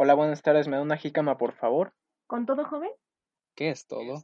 Hola, 0.00 0.14
buenas 0.14 0.42
tardes. 0.42 0.68
¿Me 0.68 0.76
da 0.76 0.82
una 0.82 0.96
jícama, 0.96 1.38
por 1.38 1.54
favor? 1.54 1.92
¿Con 2.28 2.46
todo, 2.46 2.64
joven? 2.64 2.92
¿Qué 3.56 3.70
es 3.70 3.84
todo? 3.88 4.22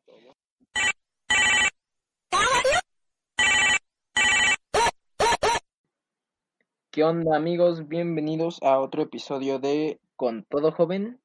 ¿Qué 6.92 7.02
onda, 7.02 7.36
amigos? 7.36 7.88
Bienvenidos 7.88 8.62
a 8.62 8.78
otro 8.78 9.02
episodio 9.02 9.58
de 9.58 9.98
Con 10.14 10.44
todo, 10.44 10.70
joven. 10.70 11.20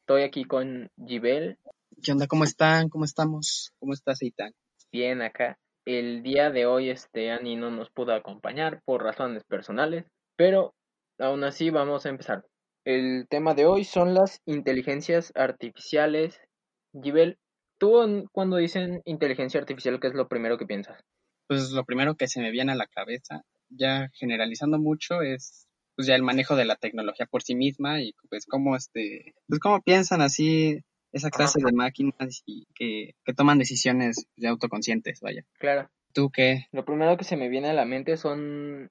Estoy 0.00 0.22
aquí 0.22 0.46
con 0.46 0.90
Gibel. 1.06 1.60
¿Qué 2.02 2.10
onda? 2.10 2.26
¿Cómo 2.26 2.42
están? 2.42 2.88
¿Cómo 2.88 3.04
estamos? 3.04 3.72
¿Cómo 3.78 3.92
estás, 3.92 4.20
Eitan? 4.22 4.52
Bien, 4.90 5.22
acá. 5.22 5.60
El 5.84 6.24
día 6.24 6.50
de 6.50 6.66
hoy, 6.66 6.90
este 6.90 7.30
Ani 7.30 7.54
no 7.54 7.70
nos 7.70 7.88
pudo 7.90 8.14
acompañar 8.14 8.82
por 8.84 9.04
razones 9.04 9.44
personales, 9.44 10.06
pero 10.34 10.74
aún 11.20 11.44
así 11.44 11.70
vamos 11.70 12.04
a 12.04 12.08
empezar. 12.08 12.44
El 12.84 13.26
tema 13.28 13.54
de 13.54 13.66
hoy 13.66 13.84
son 13.84 14.14
las 14.14 14.40
inteligencias 14.44 15.32
artificiales. 15.36 16.40
Gibel, 17.00 17.38
tú 17.78 18.28
cuando 18.32 18.56
dicen 18.56 19.02
inteligencia 19.04 19.60
artificial, 19.60 20.00
¿qué 20.00 20.08
es 20.08 20.14
lo 20.14 20.28
primero 20.28 20.58
que 20.58 20.66
piensas? 20.66 21.00
Pues 21.46 21.70
lo 21.70 21.84
primero 21.84 22.16
que 22.16 22.26
se 22.28 22.40
me 22.40 22.50
viene 22.50 22.72
a 22.72 22.76
la 22.76 22.86
cabeza, 22.86 23.42
ya 23.68 24.08
generalizando 24.14 24.78
mucho, 24.78 25.22
es 25.22 25.66
pues 25.94 26.08
ya 26.08 26.14
el 26.14 26.22
manejo 26.22 26.56
de 26.56 26.64
la 26.64 26.76
tecnología 26.76 27.26
por 27.26 27.42
sí 27.42 27.54
misma 27.54 28.00
y 28.00 28.14
pues 28.30 28.46
cómo 28.46 28.76
este, 28.76 29.34
pues 29.46 29.60
cómo 29.60 29.82
piensan 29.82 30.22
así 30.22 30.80
esa 31.12 31.30
clase 31.30 31.60
de 31.62 31.72
máquinas 31.72 32.42
y 32.46 32.66
que, 32.74 33.14
que 33.24 33.34
toman 33.34 33.58
decisiones 33.58 34.26
ya 34.36 34.50
autoconscientes, 34.50 35.20
vaya. 35.20 35.44
Claro. 35.58 35.90
¿Tú 36.14 36.30
qué? 36.30 36.66
Lo 36.72 36.84
primero 36.84 37.16
que 37.16 37.24
se 37.24 37.36
me 37.36 37.48
viene 37.48 37.68
a 37.68 37.74
la 37.74 37.84
mente 37.84 38.16
son 38.16 38.90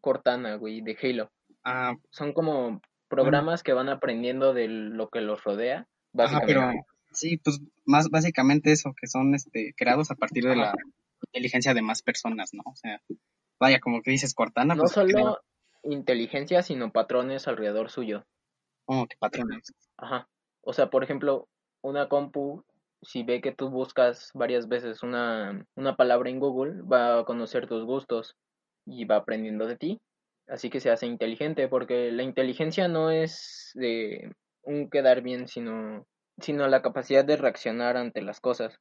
Cortana, 0.00 0.54
güey, 0.56 0.80
de 0.80 0.96
Halo. 1.02 1.30
Ah, 1.64 1.96
Son 2.10 2.32
como 2.32 2.80
programas 3.08 3.62
que 3.62 3.72
van 3.72 3.88
aprendiendo 3.88 4.54
de 4.54 4.68
lo 4.68 5.08
que 5.08 5.20
los 5.20 5.42
rodea, 5.44 5.78
ajá, 5.78 5.88
básicamente. 6.12 6.54
pero 6.54 6.72
sí, 7.12 7.38
pues 7.38 7.60
más 7.84 8.08
básicamente 8.10 8.72
eso, 8.72 8.94
que 9.00 9.06
son 9.06 9.34
este 9.34 9.74
creados 9.76 10.10
a 10.10 10.14
partir 10.14 10.44
de 10.44 10.56
la 10.56 10.74
inteligencia 11.28 11.74
de 11.74 11.82
más 11.82 12.02
personas, 12.02 12.50
¿no? 12.52 12.62
O 12.66 12.76
sea, 12.76 13.00
vaya, 13.58 13.80
como 13.80 14.02
que 14.02 14.10
dices 14.10 14.34
Cortana, 14.34 14.74
no 14.74 14.82
pues 14.82 14.92
solo 14.92 15.40
inteligencia, 15.82 16.62
sino 16.62 16.92
patrones 16.92 17.48
alrededor 17.48 17.90
suyo. 17.90 18.24
que 18.88 19.16
patrones. 19.18 19.72
Ajá. 19.96 20.28
O 20.62 20.72
sea, 20.72 20.90
por 20.90 21.04
ejemplo, 21.04 21.48
una 21.82 22.08
compu, 22.08 22.64
si 23.02 23.22
ve 23.22 23.40
que 23.40 23.52
tú 23.52 23.70
buscas 23.70 24.30
varias 24.34 24.68
veces 24.68 25.02
una, 25.02 25.64
una 25.76 25.96
palabra 25.96 26.30
en 26.30 26.40
Google, 26.40 26.82
va 26.82 27.20
a 27.20 27.24
conocer 27.24 27.68
tus 27.68 27.84
gustos 27.84 28.36
y 28.84 29.04
va 29.04 29.16
aprendiendo 29.16 29.66
de 29.66 29.76
ti. 29.76 30.00
Así 30.48 30.70
que 30.70 30.80
se 30.80 30.90
hace 30.90 31.06
inteligente, 31.06 31.68
porque 31.68 32.12
la 32.12 32.22
inteligencia 32.22 32.88
no 32.88 33.10
es 33.10 33.70
de 33.74 34.32
un 34.62 34.88
quedar 34.90 35.22
bien, 35.22 35.48
sino, 35.48 36.06
sino 36.40 36.68
la 36.68 36.82
capacidad 36.82 37.24
de 37.24 37.36
reaccionar 37.36 37.96
ante 37.96 38.22
las 38.22 38.40
cosas. 38.40 38.78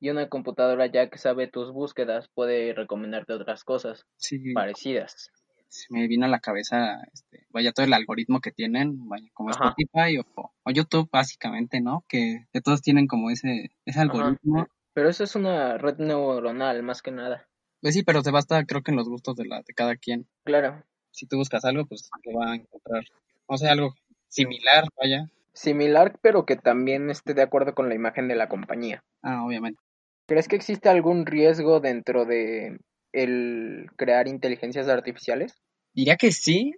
Y 0.00 0.10
una 0.10 0.28
computadora 0.28 0.86
ya 0.86 1.10
que 1.10 1.18
sabe 1.18 1.48
tus 1.48 1.72
búsquedas 1.72 2.28
puede 2.32 2.72
recomendarte 2.72 3.32
otras 3.32 3.64
cosas 3.64 4.04
Sí, 4.16 4.52
parecidas. 4.54 5.30
se 5.68 5.86
me 5.92 6.06
vino 6.06 6.24
a 6.26 6.28
la 6.28 6.38
cabeza, 6.38 7.02
este, 7.12 7.46
vaya, 7.50 7.72
todo 7.72 7.84
el 7.84 7.92
algoritmo 7.92 8.40
que 8.40 8.52
tienen, 8.52 9.08
vaya, 9.08 9.28
como 9.34 9.50
Ajá. 9.50 9.74
Spotify 9.76 10.18
o, 10.18 10.52
o 10.62 10.70
YouTube, 10.70 11.08
básicamente, 11.12 11.80
¿no? 11.80 12.04
Que, 12.08 12.46
que 12.52 12.60
todos 12.60 12.80
tienen 12.80 13.08
como 13.08 13.30
ese, 13.30 13.70
ese 13.84 14.00
algoritmo. 14.00 14.68
Pero 14.94 15.08
eso 15.08 15.24
es 15.24 15.34
una 15.34 15.78
red 15.78 15.98
neuronal, 15.98 16.82
más 16.84 17.02
que 17.02 17.10
nada. 17.10 17.48
Pues 17.80 17.94
sí, 17.94 18.02
pero 18.04 18.22
se 18.22 18.30
basta, 18.30 18.64
creo 18.64 18.82
que 18.82 18.92
en 18.92 18.96
los 18.96 19.08
gustos 19.08 19.36
de 19.36 19.46
la, 19.46 19.58
de 19.58 19.74
cada 19.74 19.96
quien. 19.96 20.28
Claro. 20.44 20.84
Si 21.10 21.26
tú 21.26 21.36
buscas 21.36 21.64
algo, 21.64 21.86
pues 21.86 22.10
te 22.22 22.32
va 22.34 22.52
a 22.52 22.54
encontrar, 22.56 23.04
o 23.46 23.56
sea, 23.58 23.72
algo 23.72 23.94
similar, 24.28 24.84
vaya. 24.96 25.28
Similar, 25.52 26.18
pero 26.22 26.46
que 26.46 26.56
también 26.56 27.10
esté 27.10 27.34
de 27.34 27.42
acuerdo 27.42 27.74
con 27.74 27.88
la 27.88 27.94
imagen 27.94 28.28
de 28.28 28.36
la 28.36 28.48
compañía. 28.48 29.02
Ah, 29.22 29.44
obviamente. 29.44 29.80
¿Crees 30.26 30.46
que 30.46 30.56
existe 30.56 30.88
algún 30.88 31.26
riesgo 31.26 31.80
dentro 31.80 32.24
de 32.24 32.78
el 33.12 33.86
crear 33.96 34.28
inteligencias 34.28 34.88
artificiales? 34.88 35.60
Diría 35.94 36.16
que 36.16 36.30
sí, 36.30 36.74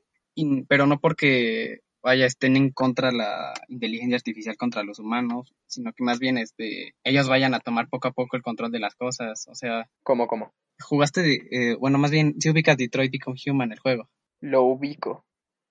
pero 0.69 0.87
no 0.87 0.99
porque 1.01 1.81
vaya 2.03 2.25
estén 2.25 2.57
en 2.57 2.71
contra 2.71 3.13
la 3.13 3.53
inteligencia 3.69 4.17
artificial 4.17 4.57
contra 4.57 4.83
los 4.85 4.99
humanos, 5.01 5.53
sino 5.67 5.93
que 5.93 6.03
más 6.05 6.19
bien 6.19 6.39
este 6.39 6.95
ellos 7.05 7.29
vayan 7.29 7.53
a 7.53 7.61
tomar 7.61 7.89
poco 7.89 8.09
a 8.09 8.13
poco 8.13 8.37
el 8.37 8.43
control 8.43 8.71
de 8.71 8.79
las 8.81 8.95
cosas. 8.95 9.47
O 9.49 9.55
sea, 9.55 9.91
¿Cómo, 10.03 10.27
cómo? 10.27 10.55
jugaste, 10.81 11.21
de- 11.23 11.43
eh, 11.51 11.75
bueno, 11.79 11.99
más 11.99 12.11
bien 12.11 12.37
si 12.41 12.49
ubicas 12.49 12.79
Detroit 12.79 13.13
Become 13.13 13.37
Human 13.47 13.73
el 13.73 13.79
juego. 13.81 14.09
Lo 14.41 14.63
ubico. 14.65 15.25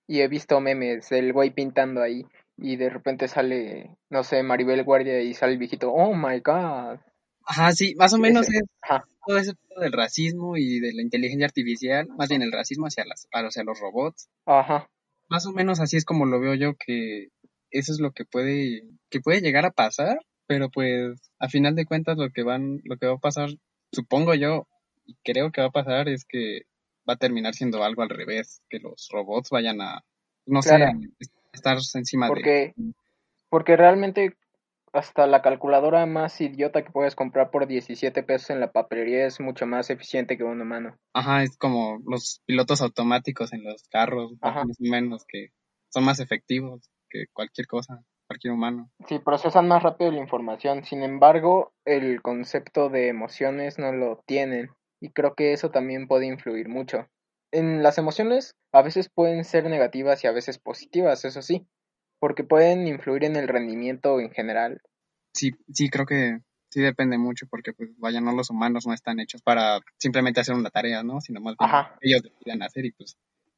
Y 0.07 0.21
he 0.21 0.27
visto 0.27 0.59
memes 0.59 1.09
del 1.09 1.33
güey 1.33 1.51
pintando 1.51 2.01
ahí 2.01 2.25
y 2.57 2.75
de 2.75 2.89
repente 2.89 3.27
sale, 3.27 3.95
no 4.09 4.23
sé, 4.23 4.43
Maribel 4.43 4.83
Guardia 4.83 5.21
y 5.21 5.33
sale 5.33 5.53
el 5.53 5.59
viejito. 5.59 5.91
Oh 5.91 6.13
my 6.15 6.39
god. 6.39 6.99
Ajá, 7.45 7.71
sí, 7.71 7.95
más 7.95 8.13
o 8.13 8.17
menos 8.17 8.47
es 8.49 8.61
Ajá. 8.81 9.05
todo 9.25 9.37
ese 9.37 9.53
del 9.79 9.93
racismo 9.93 10.57
y 10.57 10.79
de 10.79 10.93
la 10.93 11.01
inteligencia 11.01 11.45
artificial, 11.45 12.07
más 12.17 12.29
bien 12.29 12.41
el 12.41 12.51
racismo 12.51 12.85
hacia 12.85 13.05
las 13.05 13.27
hacia 13.31 13.63
los 13.63 13.79
robots. 13.79 14.29
Ajá. 14.45 14.89
Más 15.29 15.45
o 15.47 15.51
menos 15.51 15.79
así 15.79 15.97
es 15.97 16.05
como 16.05 16.25
lo 16.25 16.39
veo 16.39 16.53
yo 16.53 16.73
que 16.75 17.29
eso 17.71 17.91
es 17.93 17.99
lo 17.99 18.11
que 18.11 18.25
puede 18.25 18.83
que 19.09 19.21
puede 19.21 19.41
llegar 19.41 19.65
a 19.65 19.71
pasar, 19.71 20.19
pero 20.47 20.69
pues 20.69 21.31
a 21.39 21.47
final 21.49 21.75
de 21.75 21.85
cuentas 21.85 22.17
lo 22.17 22.29
que 22.29 22.43
van 22.43 22.81
lo 22.83 22.97
que 22.97 23.07
va 23.07 23.13
a 23.13 23.19
pasar, 23.19 23.49
supongo 23.91 24.35
yo 24.35 24.67
y 25.05 25.15
creo 25.23 25.51
que 25.51 25.61
va 25.61 25.67
a 25.67 25.71
pasar 25.71 26.09
es 26.09 26.25
que 26.25 26.63
va 27.09 27.13
a 27.13 27.17
terminar 27.17 27.55
siendo 27.55 27.83
algo 27.83 28.03
al 28.03 28.09
revés, 28.09 28.61
que 28.69 28.79
los 28.79 29.09
robots 29.11 29.49
vayan 29.49 29.81
a 29.81 30.03
no 30.45 30.61
Claro. 30.61 30.99
sé, 31.19 31.29
estar 31.53 31.77
encima 31.95 32.27
de 32.27 32.29
Porque, 32.29 32.73
porque 33.49 33.75
realmente 33.75 34.35
hasta 34.93 35.27
la 35.27 35.41
calculadora 35.41 36.05
más 36.05 36.39
idiota 36.41 36.83
que 36.83 36.91
puedes 36.91 37.15
comprar 37.15 37.51
por 37.51 37.67
17 37.67 38.23
pesos 38.23 38.49
en 38.49 38.59
la 38.59 38.71
papelería 38.71 39.25
es 39.25 39.39
mucho 39.39 39.65
más 39.67 39.89
eficiente 39.89 40.37
que 40.37 40.43
un 40.43 40.61
humano. 40.61 40.97
Ajá, 41.13 41.43
es 41.43 41.57
como 41.57 41.99
los 42.05 42.41
pilotos 42.45 42.81
automáticos 42.81 43.53
en 43.53 43.63
los 43.63 43.83
carros, 43.89 44.33
Ajá. 44.41 44.65
más 44.65 44.77
o 44.79 44.83
menos, 44.83 45.25
que 45.27 45.49
son 45.89 46.05
más 46.05 46.19
efectivos 46.19 46.89
que 47.09 47.25
cualquier 47.33 47.67
cosa, 47.67 48.03
cualquier 48.27 48.53
humano. 48.53 48.89
Sí, 49.07 49.19
procesan 49.19 49.67
más 49.67 49.83
rápido 49.83 50.11
la 50.11 50.19
información. 50.19 50.83
Sin 50.83 51.03
embargo, 51.03 51.73
el 51.85 52.21
concepto 52.21 52.89
de 52.89 53.07
emociones 53.07 53.79
no 53.79 53.91
lo 53.91 54.23
tienen. 54.25 54.69
Y 55.01 55.11
creo 55.11 55.33
que 55.35 55.53
eso 55.53 55.71
también 55.71 56.07
puede 56.07 56.25
influir 56.25 56.67
mucho. 56.69 57.07
En 57.51 57.83
las 57.83 57.97
emociones 57.97 58.55
a 58.71 58.81
veces 58.81 59.09
pueden 59.09 59.43
ser 59.43 59.65
negativas 59.69 60.23
y 60.23 60.27
a 60.27 60.31
veces 60.31 60.59
positivas, 60.59 61.25
eso 61.25 61.41
sí. 61.41 61.67
Porque 62.19 62.43
pueden 62.43 62.87
influir 62.87 63.23
en 63.23 63.35
el 63.35 63.47
rendimiento 63.47 64.19
en 64.19 64.31
general. 64.31 64.81
Sí, 65.33 65.51
sí, 65.73 65.89
creo 65.89 66.05
que 66.05 66.39
sí 66.69 66.81
depende 66.81 67.17
mucho, 67.17 67.47
porque 67.49 67.73
pues 67.73 67.89
vaya, 67.97 68.19
no 68.21 68.33
los 68.33 68.49
humanos 68.49 68.85
no 68.85 68.93
están 68.93 69.19
hechos 69.19 69.41
para 69.41 69.79
simplemente 69.97 70.41
hacer 70.41 70.55
una 70.55 70.69
tarea, 70.69 71.01
¿no? 71.03 71.21
Sino 71.21 71.39
más 71.39 71.55
bien 71.57 71.69
Ajá. 71.69 71.97
ellos 72.01 72.23
decidan 72.23 72.61
hacer 72.61 72.85
y 72.85 72.91
pues 72.91 73.17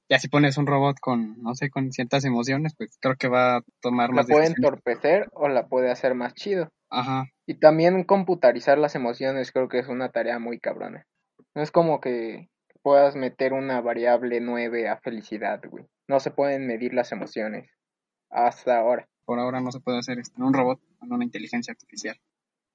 ya 0.10 0.20
si 0.20 0.28
pones 0.28 0.58
un 0.58 0.68
robot 0.68 0.98
con, 1.00 1.42
no 1.42 1.56
sé, 1.56 1.70
con 1.70 1.92
ciertas 1.92 2.24
emociones, 2.26 2.74
pues 2.78 2.98
creo 3.02 3.16
que 3.16 3.30
va 3.30 3.58
a 3.58 3.62
tomar 3.82 4.10
La 4.10 4.18
más 4.18 4.28
puede 4.28 4.44
decisiones. 4.44 4.58
entorpecer 4.58 5.30
o 5.34 5.48
la 5.48 5.68
puede 5.68 5.90
hacer 5.90 6.16
más 6.16 6.34
chido. 6.34 6.70
Ajá, 6.90 7.26
Y 7.48 7.56
también 7.56 8.04
computarizar 8.04 8.78
las 8.78 8.96
emociones 8.96 9.52
creo 9.52 9.70
que 9.70 9.80
es 9.80 9.88
una 9.88 10.10
tarea 10.10 10.38
muy 10.40 10.60
cabrona. 10.60 11.06
No 11.54 11.62
es 11.62 11.72
como 11.72 12.00
que 12.00 12.50
puedas 12.82 13.16
meter 13.16 13.54
una 13.54 13.82
variable 13.82 14.40
9 14.40 14.88
a 14.88 14.98
felicidad, 14.98 15.62
güey. 15.70 15.86
No 16.08 16.20
se 16.20 16.32
pueden 16.32 16.66
medir 16.68 16.94
las 16.94 17.12
emociones. 17.12 17.70
Hasta 18.30 18.78
ahora. 18.78 19.08
por 19.26 19.40
ahora 19.40 19.60
no 19.62 19.72
se 19.72 19.80
puede 19.80 20.00
hacer 20.00 20.20
esto 20.20 20.36
en 20.38 20.44
un 20.44 20.54
robot 20.54 20.80
con 21.00 21.12
una 21.12 21.26
inteligencia 21.26 21.72
artificial. 21.72 22.18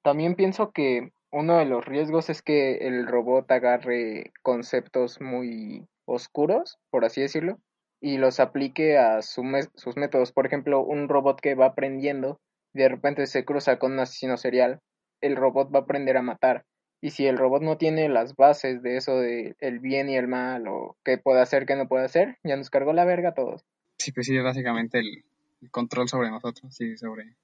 También 0.02 0.34
pienso 0.34 0.70
que 0.72 1.10
uno 1.32 1.58
de 1.58 1.64
los 1.64 1.84
riesgos 1.84 2.30
es 2.30 2.42
que 2.42 2.76
el 2.86 3.06
robot 3.06 3.50
agarre 3.50 4.32
conceptos 4.42 5.20
muy 5.20 5.88
oscuros, 6.04 6.78
por 6.90 7.04
así 7.04 7.20
decirlo, 7.20 7.58
y 8.00 8.18
los 8.18 8.40
aplique 8.40 8.98
a 8.98 9.22
su 9.22 9.42
sus 9.74 9.96
métodos. 9.96 10.32
Por 10.32 10.46
ejemplo, 10.46 10.82
un 10.82 11.08
robot 11.08 11.40
que 11.40 11.54
va 11.54 11.66
aprendiendo, 11.66 12.40
de 12.72 12.88
repente 12.88 13.26
se 13.26 13.44
cruza 13.44 13.78
con 13.78 13.92
un 13.92 14.00
asesino 14.00 14.36
serial, 14.36 14.80
el 15.20 15.34
robot 15.34 15.74
va 15.74 15.80
a 15.80 15.82
aprender 15.82 16.16
a 16.16 16.22
matar. 16.22 16.64
Y 17.00 17.10
si 17.10 17.26
el 17.26 17.38
robot 17.38 17.62
no 17.62 17.76
tiene 17.76 18.08
las 18.08 18.36
bases 18.36 18.82
de 18.82 18.96
eso 18.96 19.18
de 19.18 19.54
el 19.60 19.80
bien 19.80 20.08
y 20.08 20.16
el 20.16 20.28
mal, 20.28 20.66
o 20.66 20.96
qué 21.04 21.18
puede 21.18 21.40
hacer, 21.40 21.66
qué 21.66 21.76
no 21.76 21.88
puede 21.88 22.04
hacer, 22.04 22.38
ya 22.42 22.56
nos 22.56 22.70
cargó 22.70 22.92
la 22.92 23.04
verga 23.04 23.30
a 23.30 23.34
todos. 23.34 23.64
Sí, 23.98 24.12
pues 24.12 24.26
sí, 24.26 24.36
es 24.36 24.42
básicamente 24.42 24.98
el, 24.98 25.24
el 25.62 25.70
control 25.70 26.08
sobre 26.08 26.30
nosotros, 26.30 26.74
sí, 26.74 26.96
sobre 26.96 27.36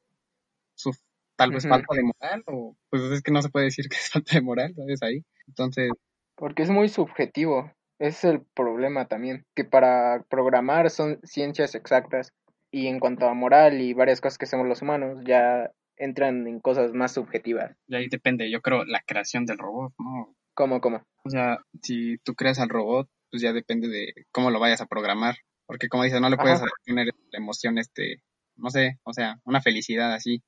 su 0.75 0.93
tal 1.37 1.51
vez 1.51 1.67
falta 1.67 1.95
de 1.95 2.03
moral, 2.03 2.45
o 2.47 2.77
pues 2.91 3.03
es 3.03 3.23
que 3.23 3.33
no 3.33 3.43
se 3.43 3.49
puede 3.49 3.67
decir 3.67 3.89
que 3.89 3.97
es 4.01 4.11
falta 4.11 4.35
de 4.35 4.43
moral, 4.43 4.75
¿sabes? 4.75 5.03
Ahí. 5.03 5.25
Entonces, 5.47 5.91
Porque 6.37 6.63
es 6.63 6.71
muy 6.71 6.89
subjetivo. 6.89 7.73
Ese 7.99 8.29
es 8.29 8.35
el 8.35 8.43
problema 8.55 9.07
también. 9.07 9.45
Que 9.55 9.65
para 9.65 10.25
programar 10.29 10.91
son 10.91 11.21
ciencias 11.23 11.75
exactas. 11.75 12.33
Y 12.71 12.87
en 12.87 13.01
cuanto 13.01 13.29
a 13.29 13.35
moral 13.35 13.81
y 13.81 13.93
varias 13.93 14.21
cosas 14.21 14.39
que 14.39 14.47
hacemos 14.47 14.67
los 14.67 14.83
humanos, 14.83 15.23
ya 15.27 15.71
entran 15.97 16.47
en 16.47 16.61
cosas 16.61 16.93
más 16.93 17.13
subjetivas. 17.13 17.77
de 17.87 17.97
ahí 17.97 18.09
depende, 18.09 18.51
yo 18.51 18.61
creo, 18.61 18.85
la 18.85 19.03
creación 19.07 19.45
del 19.47 19.59
robot, 19.59 19.93
¿no? 19.99 20.35
¿Cómo, 20.55 20.81
cómo? 20.81 21.03
O 21.25 21.31
sea, 21.31 21.59
si 21.83 22.19
tú 22.19 22.35
creas 22.35 22.59
al 22.59 22.69
robot, 22.69 23.09
pues 23.31 23.43
ya 23.43 23.53
depende 23.53 23.89
de 23.89 24.13
cómo 24.33 24.51
lo 24.51 24.61
vayas 24.61 24.81
a 24.81 24.87
programar. 24.87 25.37
Porque 25.67 25.89
como 25.89 26.03
dices, 26.05 26.21
no 26.21 26.29
le 26.29 26.37
puedes 26.37 26.61
poner 26.87 27.07
la 27.31 27.39
emoción, 27.39 27.79
este, 27.79 28.23
no 28.57 28.69
sé, 28.69 28.99
o 29.05 29.13
sea, 29.15 29.41
una 29.45 29.63
felicidad 29.63 30.13
así, 30.13 30.43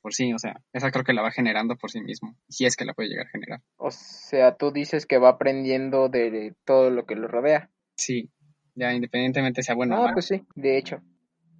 por 0.00 0.14
sí, 0.14 0.32
o 0.32 0.38
sea, 0.38 0.62
esa 0.72 0.90
creo 0.90 1.04
que 1.04 1.12
la 1.12 1.20
va 1.20 1.30
generando 1.32 1.76
por 1.76 1.90
sí 1.90 2.00
mismo, 2.00 2.34
si 2.48 2.64
es 2.64 2.76
que 2.76 2.86
la 2.86 2.94
puede 2.94 3.10
llegar 3.10 3.26
a 3.26 3.30
generar. 3.30 3.60
O 3.76 3.90
sea, 3.90 4.56
tú 4.56 4.70
dices 4.70 5.04
que 5.04 5.18
va 5.18 5.30
aprendiendo 5.30 6.08
de 6.08 6.54
todo 6.64 6.88
lo 6.90 7.04
que 7.04 7.16
lo 7.16 7.28
rodea. 7.28 7.68
Sí, 7.96 8.30
ya 8.74 8.94
independientemente 8.94 9.62
sea 9.62 9.74
bueno 9.74 9.96
o 9.96 9.98
Ah, 9.98 10.02
malo. 10.02 10.14
pues 10.14 10.26
sí, 10.28 10.46
de 10.54 10.78
hecho. 10.78 11.02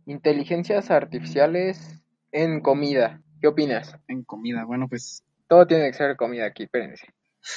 Inteligencias 0.07 0.91
artificiales 0.91 2.03
en 2.33 2.61
comida. 2.61 3.21
¿Qué 3.41 3.49
opinas? 3.49 3.97
En 4.09 4.23
comida, 4.25 4.65
bueno, 4.65 4.89
pues 4.89 5.25
Todo 5.49 5.67
tiene 5.67 5.87
que 5.91 5.97
ser 5.97 6.17
comida 6.17 6.47
aquí, 6.47 6.65
espérense. 6.65 7.07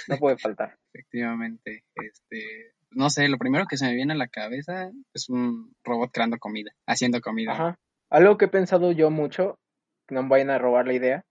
No 0.07 0.17
puede 0.17 0.37
faltar. 0.37 0.77
efectivamente, 0.93 1.83
este, 1.95 2.73
no 2.91 3.09
sé, 3.09 3.27
lo 3.27 3.37
primero 3.37 3.65
que 3.65 3.77
se 3.77 3.85
me 3.85 3.95
viene 3.95 4.13
a 4.13 4.17
la 4.17 4.27
cabeza 4.27 4.91
es 5.13 5.29
un 5.29 5.73
robot 5.83 6.11
creando 6.11 6.37
comida, 6.37 6.71
haciendo 6.87 7.21
comida. 7.21 7.51
Ajá. 7.51 7.79
Algo 8.09 8.37
que 8.37 8.45
he 8.45 8.49
pensado 8.49 8.91
yo 8.91 9.09
mucho, 9.09 9.59
que 10.07 10.15
no 10.15 10.23
me 10.23 10.29
vayan 10.29 10.51
a 10.51 10.57
robar 10.57 10.87
la 10.87 10.93
idea, 10.93 11.25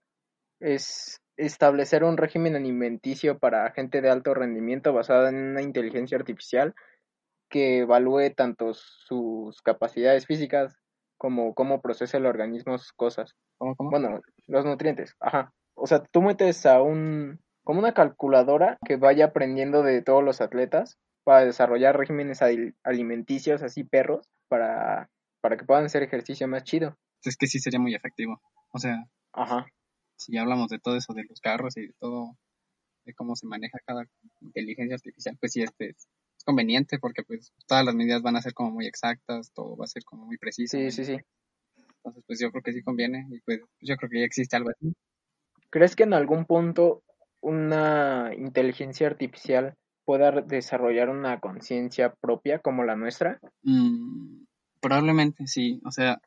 es 0.60 1.20
establecer 1.36 2.04
un 2.04 2.16
régimen 2.16 2.56
alimenticio 2.56 3.38
para 3.38 3.70
gente 3.72 4.00
de 4.00 4.10
alto 4.10 4.34
rendimiento 4.34 4.92
basada 4.92 5.30
en 5.30 5.36
una 5.36 5.62
inteligencia 5.62 6.18
artificial 6.18 6.74
que 7.48 7.80
evalúe 7.80 8.30
tanto 8.34 8.74
sus 8.74 9.60
capacidades 9.62 10.26
físicas 10.26 10.76
como 11.16 11.54
cómo 11.54 11.80
procesa 11.80 12.18
el 12.18 12.26
organismo 12.26 12.76
sus 12.78 12.92
cosas. 12.92 13.34
¿Cómo, 13.58 13.76
cómo? 13.76 13.90
Bueno, 13.90 14.20
los 14.46 14.64
nutrientes, 14.64 15.16
ajá. 15.20 15.52
O 15.74 15.86
sea, 15.86 16.02
tú 16.04 16.20
metes 16.22 16.66
a 16.66 16.82
un, 16.82 17.40
como 17.64 17.78
una 17.80 17.94
calculadora 17.94 18.78
que 18.84 18.96
vaya 18.96 19.26
aprendiendo 19.26 19.82
de 19.82 20.02
todos 20.02 20.22
los 20.22 20.40
atletas 20.40 20.98
para 21.24 21.44
desarrollar 21.44 21.96
regímenes 21.96 22.42
al- 22.42 22.74
alimenticios 22.82 23.62
así 23.62 23.84
perros 23.84 24.28
para, 24.48 25.10
para 25.40 25.56
que 25.56 25.64
puedan 25.64 25.84
hacer 25.84 26.02
ejercicio 26.02 26.46
más 26.48 26.64
chido. 26.64 26.96
Es 27.24 27.36
que 27.36 27.46
sí 27.46 27.58
sería 27.58 27.78
muy 27.80 27.94
efectivo. 27.94 28.40
O 28.72 28.78
sea, 28.78 29.04
Ajá. 29.32 29.66
si 30.16 30.36
hablamos 30.36 30.68
de 30.68 30.78
todo 30.78 30.96
eso 30.96 31.14
de 31.14 31.24
los 31.28 31.40
carros 31.40 31.76
y 31.76 31.86
de 31.86 31.94
todo, 31.98 32.36
de 33.04 33.14
cómo 33.14 33.36
se 33.36 33.46
maneja 33.46 33.78
cada 33.86 34.04
inteligencia 34.40 34.96
artificial, 34.96 35.36
pues 35.40 35.52
sí, 35.52 35.62
este 35.62 35.90
es, 35.90 36.08
es 36.36 36.44
conveniente 36.44 36.98
porque 36.98 37.22
pues 37.22 37.52
todas 37.66 37.84
las 37.84 37.94
medidas 37.94 38.22
van 38.22 38.36
a 38.36 38.42
ser 38.42 38.52
como 38.54 38.72
muy 38.72 38.86
exactas, 38.86 39.52
todo 39.54 39.76
va 39.76 39.84
a 39.84 39.88
ser 39.88 40.02
como 40.04 40.26
muy 40.26 40.36
preciso. 40.38 40.76
Sí, 40.76 40.90
sí, 40.90 41.04
sí. 41.04 41.18
Entonces, 42.04 42.24
pues 42.26 42.40
yo 42.40 42.50
creo 42.50 42.62
que 42.62 42.72
sí 42.72 42.82
conviene 42.82 43.26
y 43.30 43.40
pues 43.40 43.60
yo 43.80 43.96
creo 43.96 44.10
que 44.10 44.20
ya 44.20 44.26
existe 44.26 44.56
algo 44.56 44.70
así. 44.70 44.92
¿Crees 45.70 45.94
que 45.94 46.02
en 46.02 46.14
algún 46.14 46.44
punto 46.44 47.02
una 47.40 48.32
inteligencia 48.36 49.06
artificial 49.06 49.74
pueda 50.04 50.30
desarrollar 50.42 51.08
una 51.08 51.38
conciencia 51.38 52.12
propia 52.20 52.58
como 52.58 52.84
la 52.84 52.96
nuestra? 52.96 53.38
Mm, 53.62 54.44
probablemente 54.80 55.46
sí, 55.46 55.80
o 55.84 55.92
sea, 55.92 56.18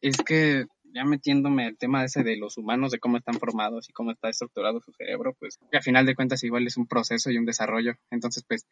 es 0.00 0.18
que 0.18 0.66
ya 0.94 1.04
metiéndome 1.04 1.66
al 1.66 1.76
tema 1.76 2.04
ese 2.04 2.22
de 2.22 2.36
los 2.36 2.56
humanos, 2.56 2.90
de 2.90 2.98
cómo 2.98 3.18
están 3.18 3.34
formados 3.34 3.88
y 3.88 3.92
cómo 3.92 4.12
está 4.12 4.28
estructurado 4.28 4.80
su 4.80 4.92
cerebro, 4.92 5.34
pues 5.38 5.58
que 5.70 5.78
a 5.78 5.82
final 5.82 6.06
de 6.06 6.14
cuentas 6.14 6.42
igual 6.42 6.66
es 6.66 6.76
un 6.76 6.86
proceso 6.86 7.30
y 7.30 7.38
un 7.38 7.44
desarrollo. 7.44 7.94
Entonces, 8.10 8.44
pues, 8.48 8.66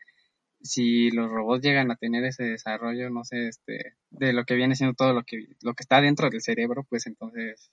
si 0.65 1.11
los 1.11 1.31
robots 1.31 1.63
llegan 1.63 1.91
a 1.91 1.97
tener 1.97 2.25
ese 2.25 2.45
desarrollo, 2.45 3.11
no 3.11 3.23
sé, 3.23 3.49
este, 3.49 3.95
de 4.11 4.33
lo 4.33 4.45
que 4.45 4.55
viene 4.55 4.75
siendo 4.75 4.95
todo 4.95 5.13
lo 5.13 5.23
que, 5.23 5.47
lo 5.63 5.75
que 5.75 5.83
está 5.83 6.01
dentro 6.01 6.31
del 6.31 6.41
cerebro, 6.41 6.85
pues 6.89 7.07
entonces 7.07 7.71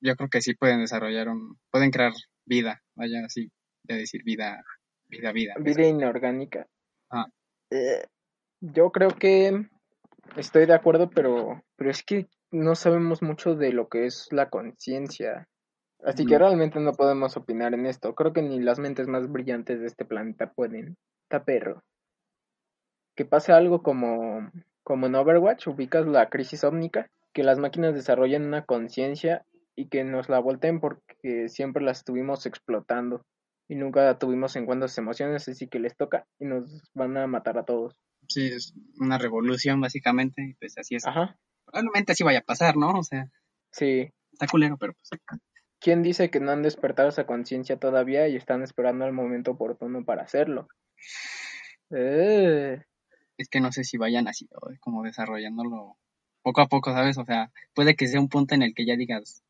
yo 0.00 0.14
creo 0.14 0.30
que 0.30 0.40
sí 0.40 0.54
pueden 0.54 0.80
desarrollar 0.80 1.28
un, 1.28 1.58
pueden 1.70 1.90
crear 1.90 2.12
vida, 2.46 2.82
vaya 2.94 3.24
así, 3.24 3.50
de 3.82 3.96
decir 3.96 4.22
vida, 4.22 4.64
vida, 5.08 5.32
vida. 5.32 5.54
pues. 5.60 5.76
Vida 5.76 5.88
inorgánica. 5.88 6.68
Ah. 7.10 7.26
Eh, 7.70 8.06
yo 8.60 8.92
creo 8.92 9.10
que 9.10 9.66
estoy 10.36 10.66
de 10.66 10.74
acuerdo, 10.74 11.10
pero, 11.10 11.64
pero 11.76 11.90
es 11.90 12.04
que 12.04 12.28
no 12.52 12.76
sabemos 12.76 13.20
mucho 13.20 13.56
de 13.56 13.72
lo 13.72 13.88
que 13.88 14.06
es 14.06 14.28
la 14.30 14.48
conciencia. 14.48 15.48
Así 16.04 16.26
que 16.26 16.38
realmente 16.38 16.80
no 16.80 16.92
podemos 16.92 17.36
opinar 17.36 17.74
en 17.74 17.86
esto. 17.86 18.14
Creo 18.14 18.32
que 18.32 18.42
ni 18.42 18.60
las 18.60 18.78
mentes 18.78 19.06
más 19.06 19.30
brillantes 19.30 19.80
de 19.80 19.86
este 19.86 20.04
planeta 20.04 20.52
pueden. 20.52 20.96
Está 21.24 21.44
perro. 21.44 21.82
Que 23.14 23.24
pase 23.24 23.52
algo 23.52 23.82
como, 23.82 24.50
como 24.82 25.06
en 25.06 25.14
Overwatch, 25.14 25.68
ubicas 25.68 26.06
la 26.06 26.28
crisis 26.28 26.64
ómnica, 26.64 27.10
que 27.32 27.42
las 27.42 27.58
máquinas 27.58 27.94
desarrollen 27.94 28.44
una 28.44 28.64
conciencia 28.64 29.44
y 29.74 29.88
que 29.88 30.04
nos 30.04 30.28
la 30.28 30.38
volteen 30.38 30.80
porque 30.80 31.48
siempre 31.48 31.82
las 31.82 31.98
estuvimos 31.98 32.46
explotando 32.46 33.24
y 33.68 33.74
nunca 33.74 34.18
tuvimos 34.18 34.54
en 34.56 34.66
cuenta 34.66 34.88
sus 34.88 34.98
emociones, 34.98 35.48
así 35.48 35.68
que 35.68 35.78
les 35.78 35.96
toca 35.96 36.26
y 36.38 36.44
nos 36.44 36.82
van 36.94 37.16
a 37.16 37.26
matar 37.26 37.58
a 37.58 37.64
todos. 37.64 37.94
Sí, 38.28 38.46
es 38.46 38.74
una 38.98 39.18
revolución 39.18 39.80
básicamente, 39.80 40.42
y 40.42 40.54
pues 40.54 40.76
así 40.78 40.96
es. 40.96 41.06
Ajá, 41.06 41.36
Probablemente 41.64 42.12
así 42.12 42.24
vaya 42.24 42.40
a 42.40 42.44
pasar, 42.44 42.76
¿no? 42.76 42.90
O 42.98 43.02
sea, 43.02 43.30
sí. 43.70 44.10
está 44.32 44.46
culero, 44.46 44.76
pero 44.76 44.92
pues 44.94 45.10
¿Quién 45.80 46.02
dice 46.02 46.30
que 46.30 46.38
no 46.38 46.52
han 46.52 46.62
despertado 46.62 47.08
esa 47.08 47.26
conciencia 47.26 47.76
todavía 47.76 48.28
y 48.28 48.36
están 48.36 48.62
esperando 48.62 49.04
el 49.04 49.12
momento 49.12 49.52
oportuno 49.52 50.04
para 50.04 50.22
hacerlo? 50.22 50.68
Eh, 51.90 52.80
es 53.36 53.48
que 53.48 53.60
no 53.60 53.72
sé 53.72 53.84
si 53.84 53.96
vayan 53.96 54.28
así, 54.28 54.48
o 54.54 54.70
como 54.80 55.02
desarrollándolo 55.02 55.96
poco 56.42 56.60
a 56.60 56.66
poco, 56.66 56.92
¿sabes? 56.92 57.18
O 57.18 57.24
sea, 57.24 57.50
puede 57.74 57.94
que 57.94 58.08
sea 58.08 58.20
un 58.20 58.28
punto 58.28 58.54
en 58.54 58.62
el 58.62 58.74
que 58.74 58.86
ya 58.86 58.96
digas, 58.96 59.42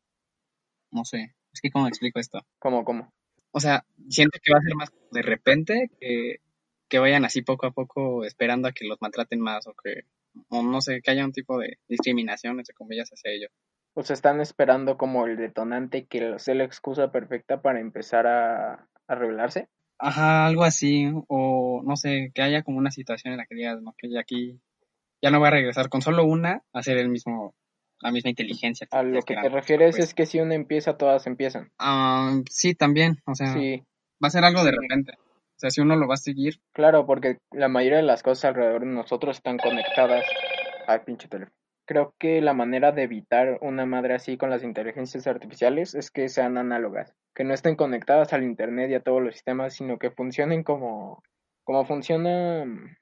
no 0.91 1.05
sé, 1.05 1.35
es 1.53 1.61
que 1.61 1.71
cómo 1.71 1.87
explico 1.87 2.19
esto. 2.19 2.39
¿Cómo, 2.59 2.83
cómo? 2.83 3.11
O 3.51 3.59
sea, 3.59 3.85
siento 4.09 4.39
que 4.41 4.51
va 4.51 4.59
a 4.59 4.63
ser 4.63 4.75
más 4.75 4.91
de 5.11 5.21
repente 5.21 5.89
que, 5.99 6.37
que 6.89 6.99
vayan 6.99 7.25
así 7.25 7.41
poco 7.41 7.67
a 7.67 7.71
poco 7.71 8.25
esperando 8.25 8.67
a 8.67 8.71
que 8.71 8.85
los 8.85 9.01
maltraten 9.01 9.39
más 9.39 9.67
o 9.67 9.73
que, 9.73 10.01
o 10.49 10.63
no 10.63 10.81
sé, 10.81 11.01
que 11.01 11.11
haya 11.11 11.25
un 11.25 11.31
tipo 11.31 11.59
de 11.59 11.77
discriminación, 11.87 12.59
entre 12.59 12.73
comillas, 12.73 13.09
hacia 13.09 13.31
ellos. 13.31 13.51
O 13.95 14.01
sea, 14.01 14.15
están 14.15 14.41
esperando 14.41 14.97
como 14.97 15.27
el 15.27 15.37
detonante 15.37 16.07
que 16.07 16.39
sea 16.39 16.55
la 16.55 16.63
excusa 16.63 17.11
perfecta 17.11 17.61
para 17.61 17.79
empezar 17.79 18.25
a, 18.25 18.87
a 19.07 19.15
rebelarse. 19.15 19.69
Ajá, 20.05 20.47
algo 20.47 20.65
así, 20.65 21.09
o 21.29 21.81
no 21.85 21.95
sé, 21.95 22.31
que 22.35 22.41
haya 22.41 22.61
como 22.61 22.77
una 22.77 22.91
situación 22.91 23.31
en 23.31 23.37
la 23.37 23.45
que 23.45 23.55
digas, 23.55 23.81
no, 23.81 23.95
que 23.97 24.09
ya 24.09 24.19
aquí 24.19 24.59
ya 25.21 25.31
no 25.31 25.39
voy 25.39 25.47
a 25.47 25.51
regresar 25.51 25.87
con 25.87 26.01
solo 26.01 26.25
una 26.25 26.61
a 26.73 26.79
hacer 26.79 26.97
el 26.97 27.07
mismo, 27.07 27.55
la 28.01 28.11
misma 28.11 28.31
inteligencia. 28.31 28.85
A 28.91 29.01
lo 29.01 29.21
que 29.21 29.35
te 29.35 29.47
refieres 29.47 29.95
pues. 29.95 30.09
es 30.09 30.13
que 30.13 30.25
si 30.25 30.41
uno 30.41 30.53
empieza, 30.53 30.97
todas 30.97 31.25
empiezan. 31.25 31.71
Ah, 31.79 32.37
sí, 32.49 32.75
también, 32.75 33.21
o 33.25 33.33
sea, 33.33 33.53
Sí, 33.53 33.81
va 34.21 34.27
a 34.27 34.31
ser 34.31 34.43
algo 34.43 34.65
de 34.65 34.71
repente. 34.71 35.13
O 35.15 35.59
sea, 35.63 35.69
si 35.69 35.79
uno 35.79 35.95
lo 35.95 36.05
va 36.05 36.15
a 36.15 36.17
seguir, 36.17 36.59
claro, 36.73 37.05
porque 37.05 37.37
la 37.51 37.69
mayoría 37.69 37.99
de 37.99 38.03
las 38.03 38.23
cosas 38.23 38.43
alrededor 38.43 38.81
de 38.81 38.87
nosotros 38.87 39.37
están 39.37 39.57
conectadas 39.57 40.25
al 40.85 41.05
pinche 41.05 41.29
teléfono. 41.29 41.55
Creo 41.85 42.15
que 42.17 42.41
la 42.41 42.53
manera 42.53 42.91
de 42.93 43.03
evitar 43.03 43.57
una 43.61 43.85
madre 43.85 44.13
así 44.13 44.37
con 44.37 44.49
las 44.49 44.63
inteligencias 44.63 45.27
artificiales 45.27 45.95
es 45.95 46.11
que 46.11 46.29
sean 46.29 46.57
análogas, 46.57 47.13
que 47.35 47.43
no 47.43 47.53
estén 47.53 47.75
conectadas 47.75 48.31
al 48.31 48.43
internet 48.43 48.89
y 48.89 48.95
a 48.95 49.01
todos 49.01 49.21
los 49.21 49.33
sistemas, 49.33 49.73
sino 49.73 49.99
que 49.99 50.11
funcionen 50.11 50.63
como, 50.63 51.21
como 51.65 51.85
funciona, 51.85 52.63
mm, 52.65 52.95